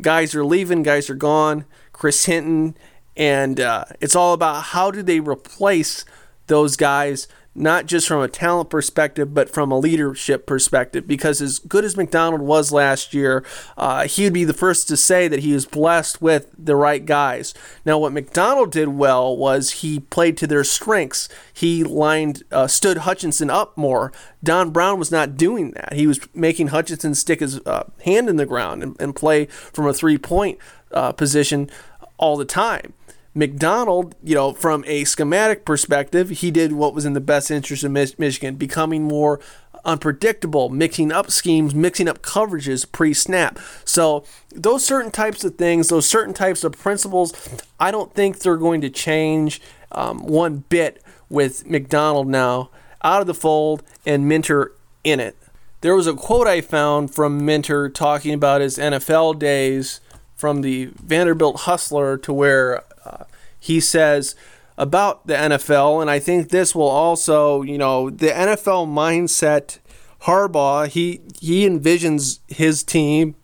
Guys 0.01 0.35
are 0.35 0.43
leaving, 0.43 0.83
guys 0.83 1.09
are 1.09 1.15
gone. 1.15 1.63
Chris 1.93 2.25
Hinton, 2.25 2.75
and 3.21 3.59
uh, 3.59 3.85
it's 3.99 4.15
all 4.15 4.33
about 4.33 4.63
how 4.63 4.89
do 4.89 5.03
they 5.03 5.19
replace 5.19 6.05
those 6.47 6.75
guys 6.75 7.27
not 7.53 7.85
just 7.85 8.07
from 8.07 8.21
a 8.21 8.27
talent 8.27 8.69
perspective, 8.69 9.33
but 9.33 9.49
from 9.49 9.71
a 9.71 9.77
leadership 9.77 10.47
perspective. 10.47 11.05
Because 11.05 11.39
as 11.41 11.59
good 11.59 11.83
as 11.83 11.97
Macdonald 11.97 12.41
was 12.41 12.71
last 12.71 13.13
year, 13.13 13.43
uh, 13.77 14.07
he 14.07 14.23
would 14.23 14.33
be 14.33 14.45
the 14.45 14.53
first 14.53 14.87
to 14.87 14.97
say 14.97 15.27
that 15.27 15.41
he 15.41 15.53
was 15.53 15.65
blessed 15.65 16.21
with 16.21 16.49
the 16.57 16.75
right 16.75 17.05
guys. 17.05 17.53
Now, 17.85 17.99
what 17.99 18.13
Macdonald 18.13 18.71
did 18.71 18.87
well 18.87 19.35
was 19.35 19.71
he 19.71 19.99
played 19.99 20.37
to 20.37 20.47
their 20.47 20.63
strengths. 20.63 21.29
He 21.53 21.83
lined, 21.83 22.43
uh, 22.51 22.67
stood 22.67 22.99
Hutchinson 22.99 23.49
up 23.49 23.77
more. 23.77 24.11
Don 24.43 24.71
Brown 24.71 24.97
was 24.97 25.11
not 25.11 25.37
doing 25.37 25.71
that. 25.71 25.93
He 25.93 26.07
was 26.07 26.21
making 26.33 26.67
Hutchinson 26.67 27.13
stick 27.13 27.41
his 27.41 27.59
uh, 27.67 27.83
hand 28.05 28.29
in 28.29 28.37
the 28.37 28.45
ground 28.47 28.81
and, 28.81 28.99
and 28.99 29.15
play 29.15 29.45
from 29.45 29.85
a 29.85 29.93
three 29.93 30.17
point 30.17 30.57
uh, 30.91 31.11
position 31.11 31.69
all 32.17 32.37
the 32.37 32.45
time. 32.45 32.93
Macdonald, 33.33 34.15
you 34.23 34.35
know, 34.35 34.53
from 34.53 34.83
a 34.87 35.05
schematic 35.05 35.63
perspective, 35.63 36.29
he 36.29 36.51
did 36.51 36.73
what 36.73 36.93
was 36.93 37.05
in 37.05 37.13
the 37.13 37.21
best 37.21 37.49
interest 37.49 37.83
of 37.83 37.91
Michigan, 37.91 38.55
becoming 38.55 39.03
more 39.03 39.39
unpredictable, 39.85 40.69
mixing 40.69 41.11
up 41.11 41.31
schemes, 41.31 41.73
mixing 41.73 42.07
up 42.07 42.21
coverages 42.21 42.89
pre 42.89 43.13
snap. 43.13 43.57
So, 43.85 44.25
those 44.51 44.85
certain 44.85 45.11
types 45.11 45.43
of 45.43 45.55
things, 45.55 45.87
those 45.87 46.07
certain 46.07 46.33
types 46.33 46.63
of 46.63 46.73
principles, 46.73 47.33
I 47.79 47.91
don't 47.91 48.13
think 48.13 48.39
they're 48.39 48.57
going 48.57 48.81
to 48.81 48.89
change 48.89 49.61
um, 49.91 50.25
one 50.25 50.65
bit 50.69 51.01
with 51.29 51.65
Macdonald 51.65 52.27
now 52.27 52.69
out 53.03 53.21
of 53.21 53.27
the 53.27 53.33
fold 53.33 53.83
and 54.05 54.27
Minter 54.27 54.73
in 55.03 55.19
it. 55.19 55.37
There 55.81 55.95
was 55.95 56.05
a 56.05 56.13
quote 56.13 56.47
I 56.47 56.61
found 56.61 57.13
from 57.13 57.43
Minter 57.43 57.89
talking 57.89 58.33
about 58.33 58.61
his 58.61 58.77
NFL 58.77 59.39
days 59.39 59.99
from 60.35 60.61
the 60.61 60.91
Vanderbilt 60.95 61.61
Hustler 61.61 62.17
to 62.17 62.33
where 62.33 62.83
uh, 63.05 63.25
he 63.59 63.79
says 63.79 64.35
about 64.77 65.27
the 65.27 65.33
NFL, 65.33 66.01
and 66.01 66.09
I 66.09 66.19
think 66.19 66.49
this 66.49 66.73
will 66.73 66.87
also, 66.87 67.61
you 67.61 67.77
know, 67.77 68.09
the 68.09 68.27
NFL 68.27 68.87
mindset. 68.87 69.79
Harbaugh, 70.23 70.87
he 70.87 71.21
he 71.39 71.67
envisions 71.67 72.39
his 72.47 72.83
team 72.83 73.35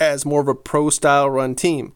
as 0.00 0.24
more 0.24 0.40
of 0.40 0.48
a 0.48 0.54
pro 0.54 0.90
style 0.90 1.30
run 1.30 1.54
team. 1.54 1.92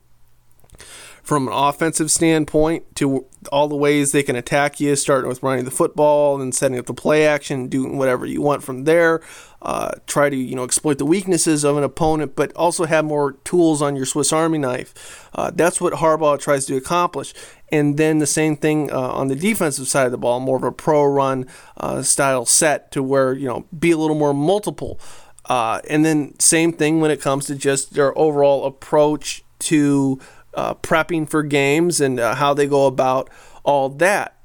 From 1.23 1.49
an 1.49 1.55
offensive 1.55 2.11
standpoint, 2.11 2.97
to 2.97 3.27
all 3.51 3.69
the 3.69 3.77
ways 3.77 4.13
they 4.13 4.23
can 4.23 4.37
attack 4.37 4.81
you, 4.81 4.95
starting 4.97 5.29
with 5.29 5.43
running 5.43 5.65
the 5.65 5.71
football 5.71 6.41
and 6.41 6.55
setting 6.55 6.79
up 6.79 6.87
the 6.87 6.95
play 6.95 7.27
action, 7.27 7.69
doing 7.69 7.99
whatever 7.99 8.27
you 8.27 8.41
want 8.41 8.63
from 8.63 8.85
there. 8.85 9.21
Uh, 9.61 9.93
try 10.07 10.29
to 10.29 10.37
you 10.37 10.57
know 10.57 10.65
exploit 10.65 10.99
the 10.99 11.07
weaknesses 11.07 11.65
of 11.65 11.77
an 11.77 11.85
opponent, 11.85 12.35
but 12.35 12.53
also 12.55 12.85
have 12.85 13.05
more 13.05 13.33
tools 13.45 13.81
on 13.81 13.97
your 13.97 14.07
Swiss 14.07 14.33
Army 14.33 14.59
knife. 14.59 15.29
Uh, 15.35 15.51
that's 15.55 15.81
what 15.81 15.95
Harbaugh 15.95 16.39
tries 16.39 16.67
to 16.67 16.77
accomplish. 16.77 17.33
And 17.71 17.97
then 17.97 18.19
the 18.19 18.27
same 18.27 18.57
thing 18.57 18.93
uh, 18.93 18.99
on 18.99 19.29
the 19.29 19.37
defensive 19.37 19.89
side 19.89 20.07
of 20.07 20.13
the 20.13 20.19
ball, 20.19 20.41
more 20.41 20.57
of 20.57 20.65
a 20.65 20.73
pro 20.73 21.05
run 21.05 21.47
uh, 21.77 22.03
style 22.03 22.45
set 22.45 22.91
to 22.93 23.03
where 23.03 23.33
you 23.33 23.47
know 23.47 23.67
be 23.77 23.91
a 23.91 23.97
little 23.97 24.17
more 24.17 24.35
multiple. 24.35 25.01
Uh, 25.47 25.81
and 25.89 26.05
then 26.05 26.39
same 26.39 26.73
thing 26.73 27.01
when 27.01 27.11
it 27.11 27.21
comes 27.21 27.47
to 27.47 27.55
just 27.55 27.95
their 27.95 28.17
overall 28.17 28.65
approach 28.65 29.45
to 29.59 30.21
uh, 30.55 30.75
prepping 30.75 31.29
for 31.29 31.43
games 31.43 32.01
and 32.01 32.19
how 32.19 32.55
they 32.55 32.67
go 32.67 32.87
about 32.87 33.31
all 33.65 33.89
that. 33.89 34.37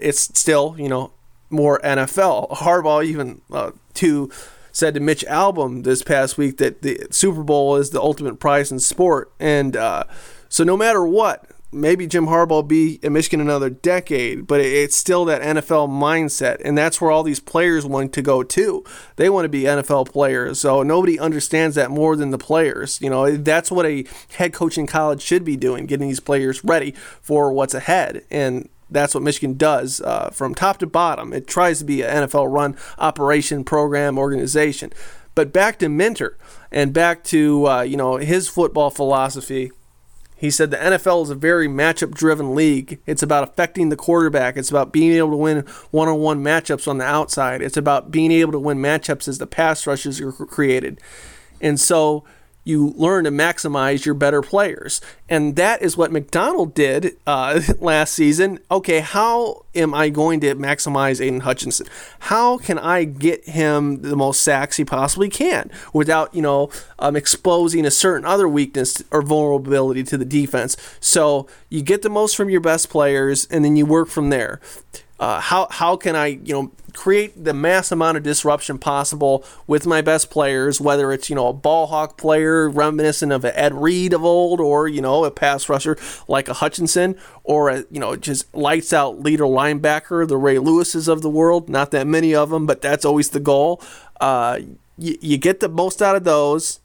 It's 0.00 0.20
still 0.20 0.76
you 0.78 0.88
know 0.88 1.12
more 1.50 1.80
NFL. 1.80 2.50
Harbaugh 2.50 3.04
even 3.04 3.42
uh, 3.52 3.72
to 3.94 4.30
said 4.72 4.94
to 4.94 5.00
Mitch 5.00 5.24
Albom 5.26 5.82
this 5.82 6.02
past 6.02 6.38
week 6.38 6.58
that 6.58 6.82
the 6.82 7.06
Super 7.10 7.42
Bowl 7.42 7.76
is 7.76 7.90
the 7.90 8.00
ultimate 8.00 8.38
prize 8.38 8.70
in 8.70 8.78
sport, 8.78 9.32
and 9.40 9.76
uh, 9.76 10.04
so 10.48 10.64
no 10.64 10.76
matter 10.76 11.04
what, 11.04 11.49
maybe 11.72 12.06
Jim 12.06 12.26
Harbaugh 12.26 12.66
be 12.66 12.98
in 13.02 13.12
Michigan 13.12 13.40
another 13.40 13.70
decade, 13.70 14.46
but 14.46 14.60
it's 14.60 14.96
still 14.96 15.24
that 15.26 15.42
NFL 15.42 15.88
mindset, 15.88 16.60
and 16.64 16.76
that's 16.76 17.00
where 17.00 17.10
all 17.10 17.22
these 17.22 17.40
players 17.40 17.86
want 17.86 18.12
to 18.14 18.22
go 18.22 18.42
to. 18.42 18.84
They 19.16 19.30
want 19.30 19.44
to 19.44 19.48
be 19.48 19.62
NFL 19.62 20.10
players, 20.10 20.60
so 20.60 20.82
nobody 20.82 21.18
understands 21.18 21.76
that 21.76 21.90
more 21.90 22.16
than 22.16 22.30
the 22.30 22.38
players. 22.38 23.00
You 23.00 23.10
know, 23.10 23.36
that's 23.36 23.70
what 23.70 23.86
a 23.86 24.04
head 24.36 24.52
coach 24.52 24.78
in 24.78 24.86
college 24.86 25.22
should 25.22 25.44
be 25.44 25.56
doing, 25.56 25.86
getting 25.86 26.08
these 26.08 26.20
players 26.20 26.64
ready 26.64 26.92
for 27.20 27.52
what's 27.52 27.74
ahead, 27.74 28.24
and 28.30 28.68
that's 28.90 29.14
what 29.14 29.22
Michigan 29.22 29.56
does 29.56 30.00
uh, 30.00 30.30
from 30.30 30.54
top 30.54 30.78
to 30.78 30.86
bottom. 30.86 31.32
It 31.32 31.46
tries 31.46 31.78
to 31.78 31.84
be 31.84 32.02
an 32.02 32.28
NFL 32.28 32.52
run 32.52 32.76
operation, 32.98 33.64
program, 33.64 34.18
organization. 34.18 34.92
But 35.34 35.52
back 35.52 35.78
to 35.78 35.88
Minter 35.88 36.36
and 36.72 36.92
back 36.92 37.22
to 37.24 37.66
uh, 37.68 37.82
you 37.82 37.96
know 37.96 38.16
his 38.16 38.48
football 38.48 38.90
philosophy. 38.90 39.70
He 40.40 40.50
said 40.50 40.70
the 40.70 40.78
NFL 40.78 41.24
is 41.24 41.30
a 41.30 41.34
very 41.34 41.68
matchup 41.68 42.12
driven 42.12 42.54
league. 42.54 42.98
It's 43.04 43.22
about 43.22 43.44
affecting 43.44 43.90
the 43.90 43.96
quarterback. 43.96 44.56
It's 44.56 44.70
about 44.70 44.90
being 44.90 45.12
able 45.12 45.32
to 45.32 45.36
win 45.36 45.66
one 45.90 46.08
on 46.08 46.18
one 46.18 46.42
matchups 46.42 46.88
on 46.88 46.96
the 46.96 47.04
outside. 47.04 47.60
It's 47.60 47.76
about 47.76 48.10
being 48.10 48.32
able 48.32 48.52
to 48.52 48.58
win 48.58 48.78
matchups 48.78 49.28
as 49.28 49.36
the 49.36 49.46
pass 49.46 49.86
rushes 49.86 50.18
are 50.18 50.32
created. 50.32 50.98
And 51.60 51.78
so 51.78 52.24
you 52.64 52.92
learn 52.96 53.24
to 53.24 53.30
maximize 53.30 54.04
your 54.04 54.14
better 54.14 54.42
players. 54.42 55.00
And 55.28 55.56
that 55.56 55.82
is 55.82 55.96
what 55.96 56.12
Macdonald 56.12 56.74
did 56.74 57.16
uh, 57.26 57.60
last 57.80 58.12
season. 58.12 58.58
Okay, 58.70 59.00
how 59.00 59.64
am 59.74 59.94
I 59.94 60.08
going 60.10 60.40
to 60.40 60.54
maximize 60.54 61.20
Aidan 61.20 61.40
Hutchinson? 61.40 61.86
How 62.20 62.58
can 62.58 62.78
I 62.78 63.04
get 63.04 63.48
him 63.48 64.02
the 64.02 64.16
most 64.16 64.42
sacks 64.42 64.76
he 64.76 64.84
possibly 64.84 65.28
can 65.28 65.70
without, 65.92 66.34
you 66.34 66.42
know, 66.42 66.70
um, 66.98 67.16
exposing 67.16 67.86
a 67.86 67.90
certain 67.90 68.26
other 68.26 68.48
weakness 68.48 69.02
or 69.10 69.22
vulnerability 69.22 70.02
to 70.04 70.18
the 70.18 70.24
defense? 70.24 70.76
So 71.00 71.46
you 71.68 71.82
get 71.82 72.02
the 72.02 72.10
most 72.10 72.36
from 72.36 72.50
your 72.50 72.60
best 72.60 72.90
players 72.90 73.46
and 73.46 73.64
then 73.64 73.76
you 73.76 73.86
work 73.86 74.08
from 74.08 74.30
there. 74.30 74.60
Uh, 75.20 75.38
how 75.38 75.68
how 75.70 75.96
can 75.96 76.16
I 76.16 76.28
you 76.28 76.54
know 76.54 76.72
create 76.94 77.44
the 77.44 77.52
mass 77.52 77.92
amount 77.92 78.16
of 78.16 78.22
disruption 78.22 78.78
possible 78.78 79.44
with 79.66 79.86
my 79.86 80.00
best 80.00 80.30
players, 80.30 80.80
whether 80.80 81.12
it's 81.12 81.28
you 81.28 81.36
know 81.36 81.48
a 81.48 81.52
ball 81.52 81.88
hawk 81.88 82.16
player 82.16 82.70
reminiscent 82.70 83.30
of 83.30 83.44
Ed 83.44 83.74
Reed 83.74 84.14
of 84.14 84.24
old, 84.24 84.60
or 84.60 84.88
you 84.88 85.02
know 85.02 85.26
a 85.26 85.30
pass 85.30 85.68
rusher 85.68 85.98
like 86.26 86.48
a 86.48 86.54
Hutchinson, 86.54 87.16
or 87.44 87.68
a 87.68 87.84
you 87.90 88.00
know 88.00 88.16
just 88.16 88.52
lights 88.54 88.94
out 88.94 89.20
leader 89.20 89.44
linebacker, 89.44 90.26
the 90.26 90.38
Ray 90.38 90.56
Lewises 90.56 91.06
of 91.06 91.20
the 91.20 91.30
world. 91.30 91.68
Not 91.68 91.90
that 91.90 92.06
many 92.06 92.34
of 92.34 92.48
them, 92.48 92.64
but 92.64 92.80
that's 92.80 93.04
always 93.04 93.28
the 93.28 93.40
goal. 93.40 93.82
Uh, 94.22 94.60
you, 94.96 95.18
you 95.20 95.36
get 95.36 95.60
the 95.60 95.68
most 95.68 96.00
out 96.00 96.16
of 96.16 96.24
those, 96.24 96.80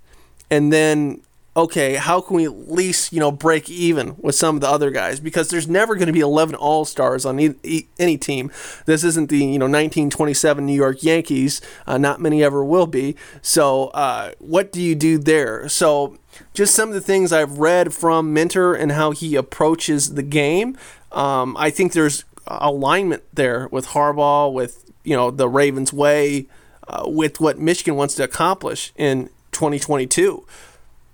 and 0.51 0.73
then 0.73 1.21
okay, 1.57 1.95
how 1.95 2.19
can 2.19 2.35
we 2.35 2.45
at 2.45 2.69
least, 2.69 3.13
you 3.13 3.19
know, 3.19 3.31
break 3.31 3.69
even 3.69 4.15
with 4.17 4.35
some 4.35 4.55
of 4.55 4.61
the 4.61 4.69
other 4.69 4.91
guys? 4.91 5.19
Because 5.19 5.49
there's 5.49 5.67
never 5.67 5.95
going 5.95 6.07
to 6.07 6.13
be 6.13 6.19
11 6.19 6.55
All 6.55 6.83
Stars 6.83 7.25
on 7.25 7.39
e- 7.39 7.87
any 7.97 8.17
team. 8.17 8.51
This 8.85 9.03
isn't 9.03 9.29
the, 9.29 9.37
you 9.37 9.57
know, 9.57 9.65
1927 9.65 10.65
New 10.65 10.73
York 10.73 11.01
Yankees. 11.01 11.61
Uh, 11.87 11.97
not 11.97 12.19
many 12.19 12.43
ever 12.43 12.63
will 12.63 12.87
be. 12.87 13.15
So, 13.41 13.87
uh, 13.87 14.31
what 14.39 14.71
do 14.71 14.81
you 14.81 14.95
do 14.95 15.17
there? 15.17 15.69
So, 15.69 16.17
just 16.53 16.75
some 16.75 16.89
of 16.89 16.95
the 16.95 17.01
things 17.01 17.31
I've 17.31 17.59
read 17.59 17.93
from 17.93 18.33
Minter 18.33 18.73
and 18.73 18.91
how 18.91 19.11
he 19.11 19.35
approaches 19.35 20.15
the 20.15 20.23
game. 20.23 20.77
Um, 21.13 21.55
I 21.57 21.69
think 21.69 21.93
there's 21.93 22.25
alignment 22.47 23.23
there 23.33 23.69
with 23.71 23.87
Harbaugh, 23.87 24.51
with, 24.51 24.91
you 25.05 25.15
know, 25.15 25.31
the 25.31 25.47
Ravens 25.47 25.93
way, 25.93 26.47
uh, 26.89 27.03
with 27.05 27.39
what 27.39 27.57
Michigan 27.57 27.95
wants 27.95 28.15
to 28.15 28.23
accomplish 28.23 28.91
in 28.97 29.29
2022 29.53 30.45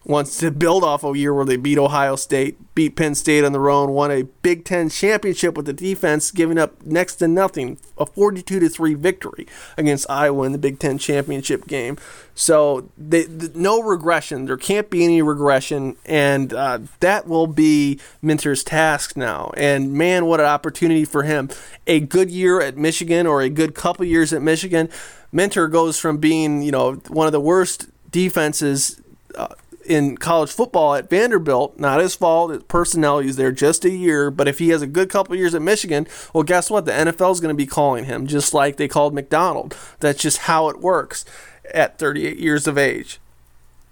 wants 0.03 0.37
to 0.39 0.49
build 0.49 0.83
off 0.83 1.03
a 1.03 1.15
year 1.15 1.33
where 1.33 1.45
they 1.45 1.57
beat 1.57 1.77
Ohio 1.77 2.15
State, 2.15 2.57
beat 2.73 2.95
Penn 2.95 3.13
State 3.13 3.43
on 3.43 3.51
their 3.51 3.69
own, 3.69 3.91
won 3.91 4.09
a 4.09 4.23
Big 4.23 4.65
Ten 4.65 4.89
championship 4.89 5.55
with 5.55 5.67
the 5.67 5.73
defense, 5.73 6.31
giving 6.31 6.57
up 6.57 6.83
next 6.83 7.17
to 7.17 7.27
nothing, 7.27 7.77
a 7.99 8.05
42 8.07 8.59
to 8.59 8.69
three 8.69 8.95
victory 8.95 9.47
against 9.77 10.09
Iowa 10.09 10.43
in 10.45 10.53
the 10.53 10.57
Big 10.57 10.79
Ten 10.79 10.97
championship 10.97 11.67
game. 11.67 11.97
So 12.33 12.89
they, 12.97 13.27
no 13.53 13.81
regression. 13.81 14.45
There 14.45 14.57
can't 14.57 14.89
be 14.89 15.03
any 15.03 15.21
regression, 15.21 15.95
and 16.05 16.51
uh, 16.51 16.79
that 16.99 17.27
will 17.27 17.47
be 17.47 17.99
Minter's 18.23 18.63
task 18.63 19.15
now. 19.15 19.51
And 19.55 19.93
man, 19.93 20.25
what 20.25 20.39
an 20.39 20.47
opportunity 20.47 21.05
for 21.05 21.23
him! 21.23 21.49
A 21.85 21.99
good 21.99 22.31
year 22.31 22.59
at 22.59 22.75
Michigan 22.75 23.27
or 23.27 23.41
a 23.41 23.49
good 23.49 23.75
couple 23.75 24.05
years 24.05 24.33
at 24.33 24.41
Michigan. 24.41 24.89
Minter 25.31 25.67
goes 25.67 25.99
from 25.99 26.17
being, 26.17 26.61
you 26.61 26.71
know, 26.71 26.93
one 27.07 27.27
of 27.27 27.31
the 27.31 27.39
worst 27.39 27.87
defenses 28.11 28.99
uh, 29.35 29.47
in 29.85 30.17
college 30.17 30.51
football 30.51 30.95
at 30.95 31.09
Vanderbilt. 31.09 31.79
Not 31.79 31.99
his 31.99 32.15
fault. 32.15 32.51
His 32.51 32.63
personnel. 32.63 33.19
He's 33.19 33.35
there 33.35 33.51
just 33.51 33.85
a 33.85 33.89
year. 33.89 34.31
But 34.31 34.47
if 34.47 34.59
he 34.59 34.69
has 34.69 34.81
a 34.81 34.87
good 34.87 35.09
couple 35.09 35.35
years 35.35 35.55
at 35.55 35.61
Michigan, 35.61 36.07
well, 36.33 36.43
guess 36.43 36.69
what? 36.69 36.85
The 36.85 36.91
NFL 36.91 37.33
is 37.33 37.39
going 37.39 37.53
to 37.53 37.57
be 37.57 37.65
calling 37.65 38.05
him 38.05 38.27
just 38.27 38.53
like 38.53 38.77
they 38.77 38.87
called 38.87 39.13
Macdonald. 39.13 39.75
That's 39.99 40.21
just 40.21 40.39
how 40.39 40.69
it 40.69 40.79
works 40.79 41.25
at 41.73 41.97
38 41.97 42.37
years 42.37 42.67
of 42.67 42.77
age. 42.77 43.19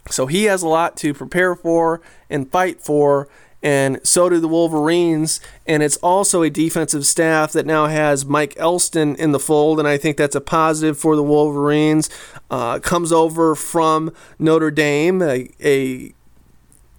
So 0.10 0.26
he 0.26 0.46
has 0.46 0.64
a 0.64 0.68
lot 0.68 0.98
to 0.98 1.14
prepare 1.14 1.56
for 1.56 2.02
and 2.30 2.52
fight 2.52 2.82
for 2.82 3.28
and 3.62 4.00
so 4.04 4.30
do 4.30 4.40
the 4.40 4.48
Wolverines. 4.48 5.42
And 5.68 5.84
it's 5.84 5.98
also 5.98 6.42
a 6.44 6.50
defensive 6.50 7.06
staff 7.06 7.52
that 7.54 7.66
now 7.66 7.88
has 7.88 8.26
Mike 8.26 8.54
Elston 8.58 9.16
in 9.16 9.32
the 9.32 9.40
fold, 9.40 9.80
and 9.80 9.88
I 9.88 9.98
think 9.98 10.18
that's 10.18 10.36
a 10.36 10.42
positive 10.42 10.98
for 10.98 11.16
the 11.16 11.24
Wolverines. 11.24 12.10
Uh, 12.50 12.80
comes 12.80 13.12
over 13.12 13.56
from 13.56 14.14
Notre 14.38 14.72
Dame, 14.72 15.22
a, 15.22 15.50
a 15.64 16.14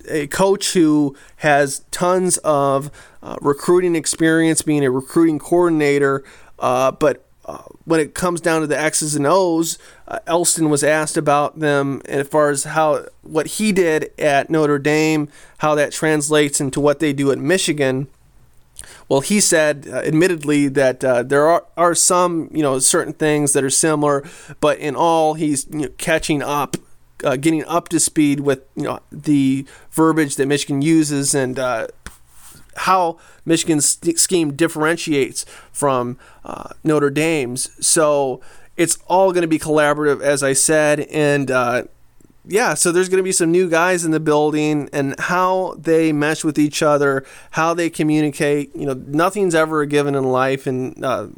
a 0.08 0.26
coach 0.28 0.72
who 0.72 1.14
has 1.36 1.84
tons 1.90 2.38
of 2.38 2.90
uh, 3.22 3.36
recruiting 3.40 3.94
experience, 3.94 4.62
being 4.62 4.84
a 4.84 4.90
recruiting 4.90 5.38
coordinator, 5.38 6.24
uh, 6.58 6.90
but 6.90 7.26
when 7.84 8.00
it 8.00 8.14
comes 8.14 8.40
down 8.40 8.60
to 8.60 8.66
the 8.66 8.78
X's 8.78 9.14
and 9.14 9.26
O's, 9.26 9.78
uh, 10.08 10.18
Elston 10.26 10.70
was 10.70 10.82
asked 10.84 11.16
about 11.16 11.58
them 11.58 12.02
as 12.04 12.28
far 12.28 12.50
as 12.50 12.64
how 12.64 13.06
what 13.22 13.46
he 13.46 13.72
did 13.72 14.10
at 14.18 14.50
Notre 14.50 14.78
Dame, 14.78 15.28
how 15.58 15.74
that 15.74 15.92
translates 15.92 16.60
into 16.60 16.80
what 16.80 16.98
they 16.98 17.12
do 17.12 17.30
at 17.30 17.38
Michigan. 17.38 18.08
Well, 19.08 19.20
he 19.20 19.40
said, 19.40 19.88
uh, 19.90 19.96
admittedly, 19.96 20.68
that 20.68 21.04
uh, 21.04 21.22
there 21.22 21.46
are, 21.46 21.64
are 21.76 21.94
some, 21.94 22.48
you 22.52 22.62
know, 22.62 22.78
certain 22.78 23.12
things 23.12 23.52
that 23.52 23.64
are 23.64 23.70
similar, 23.70 24.24
but 24.60 24.78
in 24.78 24.96
all, 24.96 25.34
he's 25.34 25.66
you 25.70 25.80
know, 25.80 25.88
catching 25.98 26.42
up, 26.42 26.76
uh, 27.24 27.36
getting 27.36 27.64
up 27.66 27.88
to 27.88 28.00
speed 28.00 28.40
with, 28.40 28.60
you 28.76 28.84
know, 28.84 29.00
the 29.10 29.66
verbiage 29.90 30.36
that 30.36 30.46
Michigan 30.46 30.80
uses 30.80 31.34
and 31.34 31.58
uh, 31.58 31.88
how 32.80 33.18
Michigan's 33.44 33.98
scheme 34.20 34.54
differentiates 34.54 35.44
from 35.72 36.18
uh, 36.44 36.70
Notre 36.82 37.10
Dame's. 37.10 37.70
So 37.84 38.40
it's 38.76 38.98
all 39.06 39.32
going 39.32 39.42
to 39.42 39.48
be 39.48 39.58
collaborative, 39.58 40.22
as 40.22 40.42
I 40.42 40.54
said, 40.54 41.00
and 41.10 41.50
uh, 41.50 41.84
yeah, 42.46 42.72
so 42.74 42.90
there's 42.90 43.10
going 43.10 43.18
to 43.18 43.22
be 43.22 43.32
some 43.32 43.52
new 43.52 43.68
guys 43.68 44.04
in 44.04 44.12
the 44.12 44.20
building, 44.20 44.88
and 44.92 45.14
how 45.20 45.74
they 45.78 46.10
mesh 46.12 46.42
with 46.42 46.58
each 46.58 46.82
other, 46.82 47.24
how 47.52 47.74
they 47.74 47.90
communicate. 47.90 48.74
You 48.74 48.86
know, 48.86 48.94
nothing's 48.94 49.54
ever 49.54 49.82
a 49.82 49.86
given 49.86 50.14
in 50.14 50.24
life, 50.24 50.66
and 50.66 51.04
uh, 51.04 51.28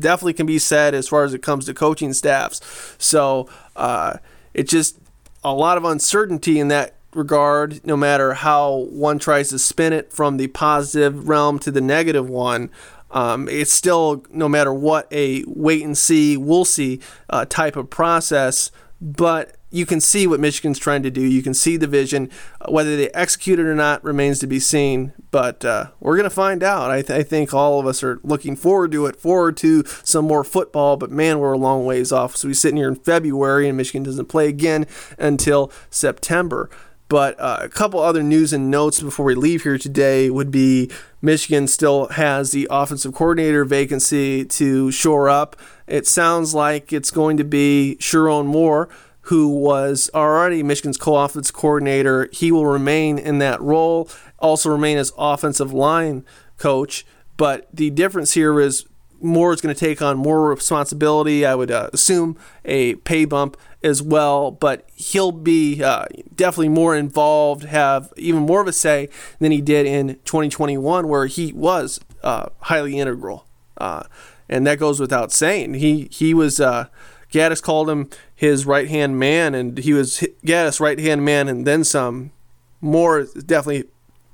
definitely 0.00 0.32
can 0.32 0.46
be 0.46 0.58
said 0.58 0.94
as 0.94 1.06
far 1.06 1.24
as 1.24 1.34
it 1.34 1.42
comes 1.42 1.66
to 1.66 1.74
coaching 1.74 2.14
staffs. 2.14 2.60
So 2.98 3.48
uh, 3.76 4.16
it's 4.54 4.70
just 4.70 4.98
a 5.44 5.52
lot 5.52 5.76
of 5.76 5.84
uncertainty 5.84 6.58
in 6.58 6.68
that 6.68 6.97
regard, 7.18 7.84
no 7.84 7.96
matter 7.96 8.34
how 8.34 8.86
one 8.90 9.18
tries 9.18 9.50
to 9.50 9.58
spin 9.58 9.92
it 9.92 10.12
from 10.12 10.36
the 10.36 10.46
positive 10.48 11.28
realm 11.28 11.58
to 11.58 11.70
the 11.70 11.80
negative 11.80 12.28
one. 12.30 12.70
Um, 13.10 13.48
it's 13.48 13.72
still, 13.72 14.24
no 14.30 14.48
matter 14.48 14.72
what, 14.72 15.08
a 15.12 15.44
wait 15.46 15.84
and 15.84 15.96
see, 15.96 16.36
we'll 16.36 16.64
see 16.64 17.00
uh, 17.28 17.44
type 17.44 17.76
of 17.76 17.90
process. 17.90 18.70
But 19.00 19.56
you 19.70 19.84
can 19.84 20.00
see 20.00 20.26
what 20.26 20.40
Michigan's 20.40 20.78
trying 20.78 21.02
to 21.02 21.10
do. 21.10 21.20
You 21.20 21.42
can 21.42 21.54
see 21.54 21.76
the 21.76 21.86
vision. 21.86 22.30
Whether 22.68 22.96
they 22.96 23.10
execute 23.10 23.58
it 23.58 23.66
or 23.66 23.74
not 23.74 24.02
remains 24.02 24.38
to 24.40 24.46
be 24.46 24.60
seen. 24.60 25.12
But 25.30 25.64
uh, 25.64 25.90
we're 26.00 26.16
going 26.16 26.24
to 26.24 26.30
find 26.30 26.62
out. 26.62 26.90
I, 26.90 27.02
th- 27.02 27.18
I, 27.18 27.22
think 27.22 27.52
all 27.52 27.78
of 27.78 27.86
us 27.86 28.02
are 28.02 28.18
looking 28.22 28.56
forward 28.56 28.92
to 28.92 29.06
it, 29.06 29.16
forward 29.16 29.58
to 29.58 29.84
some 30.02 30.24
more 30.24 30.42
football. 30.42 30.96
But 30.96 31.10
man, 31.10 31.38
we're 31.38 31.52
a 31.52 31.58
long 31.58 31.84
ways 31.84 32.12
off. 32.12 32.34
So 32.36 32.48
we're 32.48 32.54
sitting 32.54 32.78
here 32.78 32.88
in 32.88 32.96
February, 32.96 33.68
and 33.68 33.76
Michigan 33.76 34.02
doesn't 34.02 34.26
play 34.26 34.48
again 34.48 34.86
until 35.18 35.70
September. 35.90 36.70
But 37.08 37.40
uh, 37.40 37.58
a 37.62 37.68
couple 37.68 38.00
other 38.00 38.22
news 38.22 38.52
and 38.52 38.70
notes 38.70 39.00
before 39.00 39.24
we 39.24 39.34
leave 39.34 39.62
here 39.62 39.78
today 39.78 40.28
would 40.28 40.50
be 40.50 40.90
Michigan 41.22 41.66
still 41.66 42.08
has 42.08 42.50
the 42.50 42.68
offensive 42.70 43.14
coordinator 43.14 43.64
vacancy 43.64 44.44
to 44.44 44.90
shore 44.90 45.30
up. 45.30 45.56
It 45.86 46.06
sounds 46.06 46.54
like 46.54 46.92
it's 46.92 47.10
going 47.10 47.38
to 47.38 47.44
be 47.44 47.96
Sherrone 47.98 48.44
Moore, 48.44 48.90
who 49.22 49.48
was 49.48 50.10
already 50.14 50.62
Michigan's 50.62 50.98
co 50.98 51.16
offensive 51.16 51.54
coordinator. 51.54 52.28
He 52.30 52.52
will 52.52 52.66
remain 52.66 53.18
in 53.18 53.38
that 53.38 53.60
role, 53.62 54.10
also 54.38 54.68
remain 54.68 54.98
as 54.98 55.12
offensive 55.16 55.72
line 55.72 56.26
coach. 56.58 57.06
But 57.38 57.68
the 57.72 57.88
difference 57.88 58.34
here 58.34 58.60
is 58.60 58.84
Moore 59.20 59.52
is 59.52 59.60
going 59.60 59.74
to 59.74 59.78
take 59.78 60.00
on 60.00 60.16
more 60.16 60.48
responsibility. 60.48 61.44
I 61.44 61.54
would 61.54 61.70
uh, 61.70 61.90
assume 61.92 62.36
a 62.64 62.94
pay 62.96 63.24
bump 63.24 63.56
as 63.82 64.02
well, 64.02 64.50
but 64.50 64.88
he'll 64.94 65.32
be 65.32 65.82
uh, 65.82 66.06
definitely 66.34 66.68
more 66.68 66.96
involved, 66.96 67.64
have 67.64 68.12
even 68.16 68.42
more 68.42 68.60
of 68.60 68.66
a 68.66 68.72
say 68.72 69.08
than 69.38 69.52
he 69.52 69.60
did 69.60 69.86
in 69.86 70.16
2021, 70.24 71.08
where 71.08 71.26
he 71.26 71.52
was 71.52 72.00
uh, 72.22 72.48
highly 72.62 72.98
integral. 72.98 73.46
Uh, 73.76 74.04
and 74.48 74.66
that 74.66 74.78
goes 74.78 74.98
without 74.98 75.30
saying. 75.30 75.74
He 75.74 76.08
he 76.10 76.34
was 76.34 76.58
uh, 76.60 76.86
Gattis 77.32 77.62
called 77.62 77.90
him 77.90 78.08
his 78.34 78.66
right 78.66 78.88
hand 78.88 79.18
man, 79.18 79.54
and 79.54 79.78
he 79.78 79.92
was 79.92 80.26
Gattis 80.44 80.80
right 80.80 80.98
hand 80.98 81.24
man, 81.24 81.48
and 81.48 81.66
then 81.66 81.84
some. 81.84 82.32
Moore 82.80 83.20
is 83.20 83.32
definitely 83.34 83.88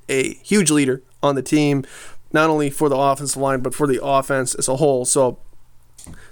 a 0.09 0.35
huge 0.35 0.70
leader 0.70 1.03
on 1.23 1.35
the 1.35 1.42
team, 1.42 1.85
not 2.35 2.51
only 2.51 2.68
for 2.68 2.90
the 2.90 2.97
offensive 2.97 3.40
line 3.40 3.61
but 3.61 3.75
for 3.75 3.87
the 3.87 4.05
offense 4.05 4.55
as 4.57 4.68
a 4.68 4.77
whole. 4.77 5.07
So 5.07 5.38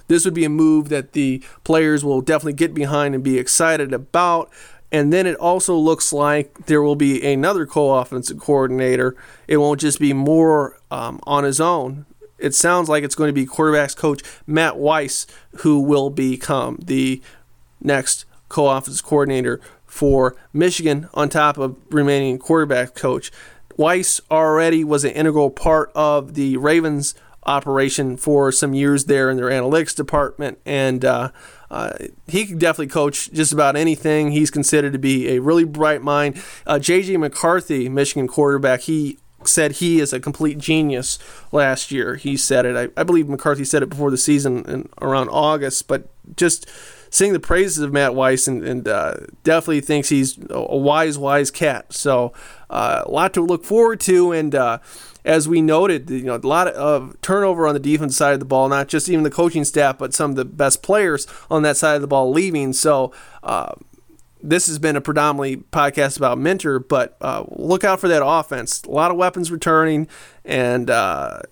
this 0.09 0.27
would 0.27 0.35
be 0.35 0.45
a 0.45 0.51
move 0.51 0.91
that 0.91 1.12
the 1.12 1.43
players 1.65 2.05
will 2.05 2.21
definitely 2.21 2.53
get 2.55 2.75
behind 2.75 3.15
and 3.15 3.25
be 3.25 3.38
excited 3.38 3.95
about. 3.95 4.51
And 4.91 5.11
then 5.11 5.27
it 5.27 5.37
also 5.37 5.75
looks 5.75 6.12
like 6.12 6.67
there 6.67 6.83
will 6.83 6.97
be 6.97 7.25
another 7.25 7.65
co 7.65 7.95
offensive 7.95 8.38
coordinator. 8.38 9.17
It 9.49 9.57
won't 9.57 9.81
just 9.81 9.99
be 9.99 10.12
Moore 10.12 10.79
um, 10.91 11.19
on 11.23 11.45
his 11.45 11.61
own. 11.61 12.05
It 12.37 12.55
sounds 12.55 12.88
like 12.88 13.05
it's 13.05 13.15
going 13.15 13.29
to 13.29 13.33
be 13.33 13.47
quarterbacks 13.47 13.97
coach 13.97 14.21
Matt 14.47 14.77
Weiss 14.77 15.27
who 15.59 15.81
will 15.81 16.11
become 16.11 16.79
the 16.83 17.23
next 17.81 18.27
co 18.51 18.69
offensive 18.69 19.07
coordinator 19.07 19.61
for 19.87 20.37
Michigan 20.53 21.09
on 21.15 21.29
top 21.29 21.57
of 21.57 21.77
remaining 21.91 22.38
quarterback 22.38 22.95
coach. 22.95 23.31
Weiss 23.77 24.21
already 24.31 24.85
was 24.85 25.05
an 25.05 25.13
integral 25.13 25.51
part 25.51 25.91
of 25.95 26.35
the 26.35 26.57
Ravens 26.57 27.15
operation 27.45 28.17
for 28.17 28.53
some 28.53 28.73
years 28.75 29.07
there 29.07 29.31
in 29.31 29.37
their 29.37 29.49
analytics 29.49 29.95
department, 29.95 30.59
and 30.65 31.05
uh, 31.05 31.31
uh, 31.71 31.93
he 32.29 32.47
could 32.47 32.59
definitely 32.59 32.87
coach 32.87 33.33
just 33.33 33.53
about 33.53 33.77
anything. 33.77 34.31
He's 34.31 34.51
considered 34.51 34.93
to 34.93 34.99
be 34.99 35.31
a 35.31 35.41
really 35.41 35.65
bright 35.65 36.03
mind. 36.03 36.41
Uh, 36.67 36.79
J.J. 36.79 37.17
McCarthy, 37.17 37.89
Michigan 37.89 38.29
quarterback, 38.29 38.83
he 38.83 39.19
said 39.45 39.73
he 39.73 39.99
is 39.99 40.13
a 40.13 40.21
complete 40.21 40.59
genius 40.59 41.19
last 41.51 41.91
year. 41.91 42.17
He 42.17 42.37
said 42.37 42.65
it. 42.65 42.77
I, 42.77 43.01
I 43.01 43.03
believe 43.03 43.29
McCarthy 43.29 43.65
said 43.65 43.83
it 43.83 43.89
before 43.89 44.11
the 44.11 44.17
season 44.17 44.65
in, 44.69 44.89
around 45.01 45.29
August, 45.31 45.89
but 45.89 46.09
just 46.37 46.69
sing 47.12 47.35
the 47.35 47.40
praises 47.40 47.79
of 47.79 47.92
Matt 47.92 48.14
Weiss 48.14 48.48
and, 48.48 48.64
and 48.64 48.88
uh, 48.88 49.16
definitely 49.44 49.83
thinks 49.83 50.09
he's 50.09 50.38
a 50.48 50.77
wise, 50.77 51.18
wise 51.18 51.51
cat. 51.51 51.92
So 51.92 52.33
uh, 52.70 53.03
a 53.05 53.11
lot 53.11 53.35
to 53.35 53.42
look 53.42 53.64
forward 53.64 54.01
to. 54.01 54.33
And 54.33 54.55
uh, 54.55 54.79
as 55.22 55.46
we 55.46 55.61
noted, 55.61 56.09
you 56.09 56.22
know, 56.22 56.37
a 56.37 56.38
lot 56.38 56.68
of 56.68 57.20
turnover 57.20 57.68
on 57.68 57.75
the 57.75 57.81
defense 57.81 58.16
side 58.16 58.33
of 58.33 58.40
the 58.40 58.46
ball, 58.46 58.68
not 58.70 58.88
just 58.88 59.11
even 59.11 59.25
the 59.25 59.31
coaching 59.31 59.64
staff, 59.64 59.98
but 59.98 60.14
some 60.14 60.31
of 60.31 60.37
the 60.37 60.46
best 60.46 60.83
players 60.83 61.27
on 61.51 61.62
that 61.62 61.77
side 61.77 61.96
of 61.96 62.01
the 62.01 62.09
ball 62.09 62.33
leaving. 62.33 62.72
So, 62.72 63.12
uh, 63.42 63.75
this 64.44 64.66
has 64.66 64.81
been 64.81 64.96
a 64.96 65.01
predominantly 65.01 65.59
podcast 65.59 66.16
about 66.16 66.37
Minter, 66.37 66.81
but 66.81 67.16
uh, 67.20 67.44
look 67.51 67.85
out 67.85 68.01
for 68.01 68.09
that 68.09 68.27
offense. 68.27 68.83
A 68.83 68.90
lot 68.90 69.12
of 69.12 69.16
weapons 69.16 69.53
returning, 69.53 70.09
and 70.44 70.90
uh, 70.90 71.42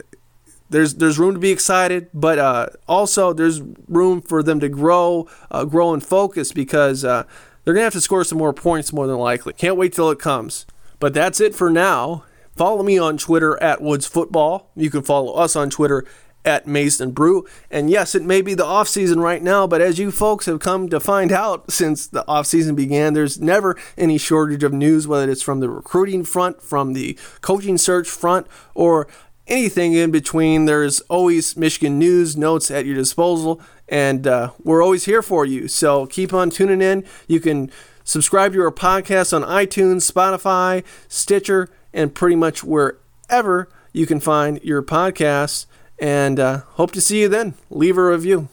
there's 0.70 0.94
there's 0.94 1.18
room 1.18 1.34
to 1.34 1.40
be 1.40 1.50
excited, 1.50 2.08
but 2.14 2.38
uh, 2.38 2.66
also 2.88 3.32
there's 3.32 3.60
room 3.88 4.22
for 4.22 4.42
them 4.42 4.60
to 4.60 4.68
grow, 4.68 5.28
uh, 5.50 5.64
grow 5.64 5.92
and 5.92 6.04
focus 6.04 6.52
because 6.52 7.04
uh, 7.04 7.24
they're 7.64 7.74
gonna 7.74 7.84
have 7.84 7.92
to 7.92 8.00
score 8.00 8.24
some 8.24 8.38
more 8.38 8.52
points 8.52 8.92
more 8.92 9.06
than 9.06 9.18
likely. 9.18 9.52
Can't 9.52 9.76
wait 9.76 9.92
till 9.92 10.10
it 10.10 10.18
comes. 10.18 10.66
But 10.98 11.14
that's 11.14 11.40
it 11.40 11.54
for 11.54 11.70
now. 11.70 12.24
Follow 12.56 12.82
me 12.82 12.98
on 12.98 13.16
Twitter 13.16 13.60
at 13.62 13.80
Woods 13.80 14.06
Football. 14.06 14.70
You 14.76 14.90
can 14.90 15.02
follow 15.02 15.34
us 15.34 15.56
on 15.56 15.70
Twitter 15.70 16.04
at 16.44 16.66
Maize 16.66 17.00
n 17.00 17.10
Brew. 17.10 17.46
And 17.70 17.90
yes, 17.90 18.14
it 18.14 18.22
may 18.22 18.42
be 18.42 18.54
the 18.54 18.64
off 18.64 18.88
season 18.88 19.20
right 19.20 19.42
now, 19.42 19.66
but 19.66 19.80
as 19.80 19.98
you 19.98 20.10
folks 20.10 20.46
have 20.46 20.60
come 20.60 20.88
to 20.88 21.00
find 21.00 21.32
out 21.32 21.70
since 21.72 22.06
the 22.06 22.26
off 22.28 22.46
season 22.46 22.74
began, 22.74 23.14
there's 23.14 23.40
never 23.40 23.76
any 23.96 24.18
shortage 24.18 24.62
of 24.62 24.72
news, 24.72 25.06
whether 25.06 25.30
it's 25.30 25.42
from 25.42 25.60
the 25.60 25.70
recruiting 25.70 26.24
front, 26.24 26.62
from 26.62 26.92
the 26.92 27.18
coaching 27.40 27.78
search 27.78 28.08
front, 28.08 28.46
or 28.74 29.06
anything 29.50 29.92
in 29.92 30.10
between. 30.10 30.64
There's 30.64 31.00
always 31.02 31.56
Michigan 31.56 31.98
news, 31.98 32.36
notes 32.36 32.70
at 32.70 32.86
your 32.86 32.94
disposal, 32.94 33.60
and 33.88 34.26
uh, 34.26 34.52
we're 34.62 34.82
always 34.82 35.04
here 35.04 35.20
for 35.20 35.44
you. 35.44 35.68
So 35.68 36.06
keep 36.06 36.32
on 36.32 36.48
tuning 36.48 36.80
in. 36.80 37.04
You 37.26 37.40
can 37.40 37.70
subscribe 38.04 38.52
to 38.54 38.62
our 38.62 38.70
podcast 38.70 39.34
on 39.34 39.42
iTunes, 39.42 40.10
Spotify, 40.10 40.84
Stitcher 41.08 41.68
and 41.92 42.14
pretty 42.14 42.36
much 42.36 42.62
wherever 42.62 43.68
you 43.92 44.06
can 44.06 44.20
find 44.20 44.62
your 44.62 44.82
podcasts. 44.82 45.66
And 45.98 46.40
uh, 46.40 46.58
hope 46.74 46.92
to 46.92 47.00
see 47.00 47.20
you 47.20 47.28
then. 47.28 47.54
Leave 47.68 47.98
a 47.98 48.04
review. 48.04 48.48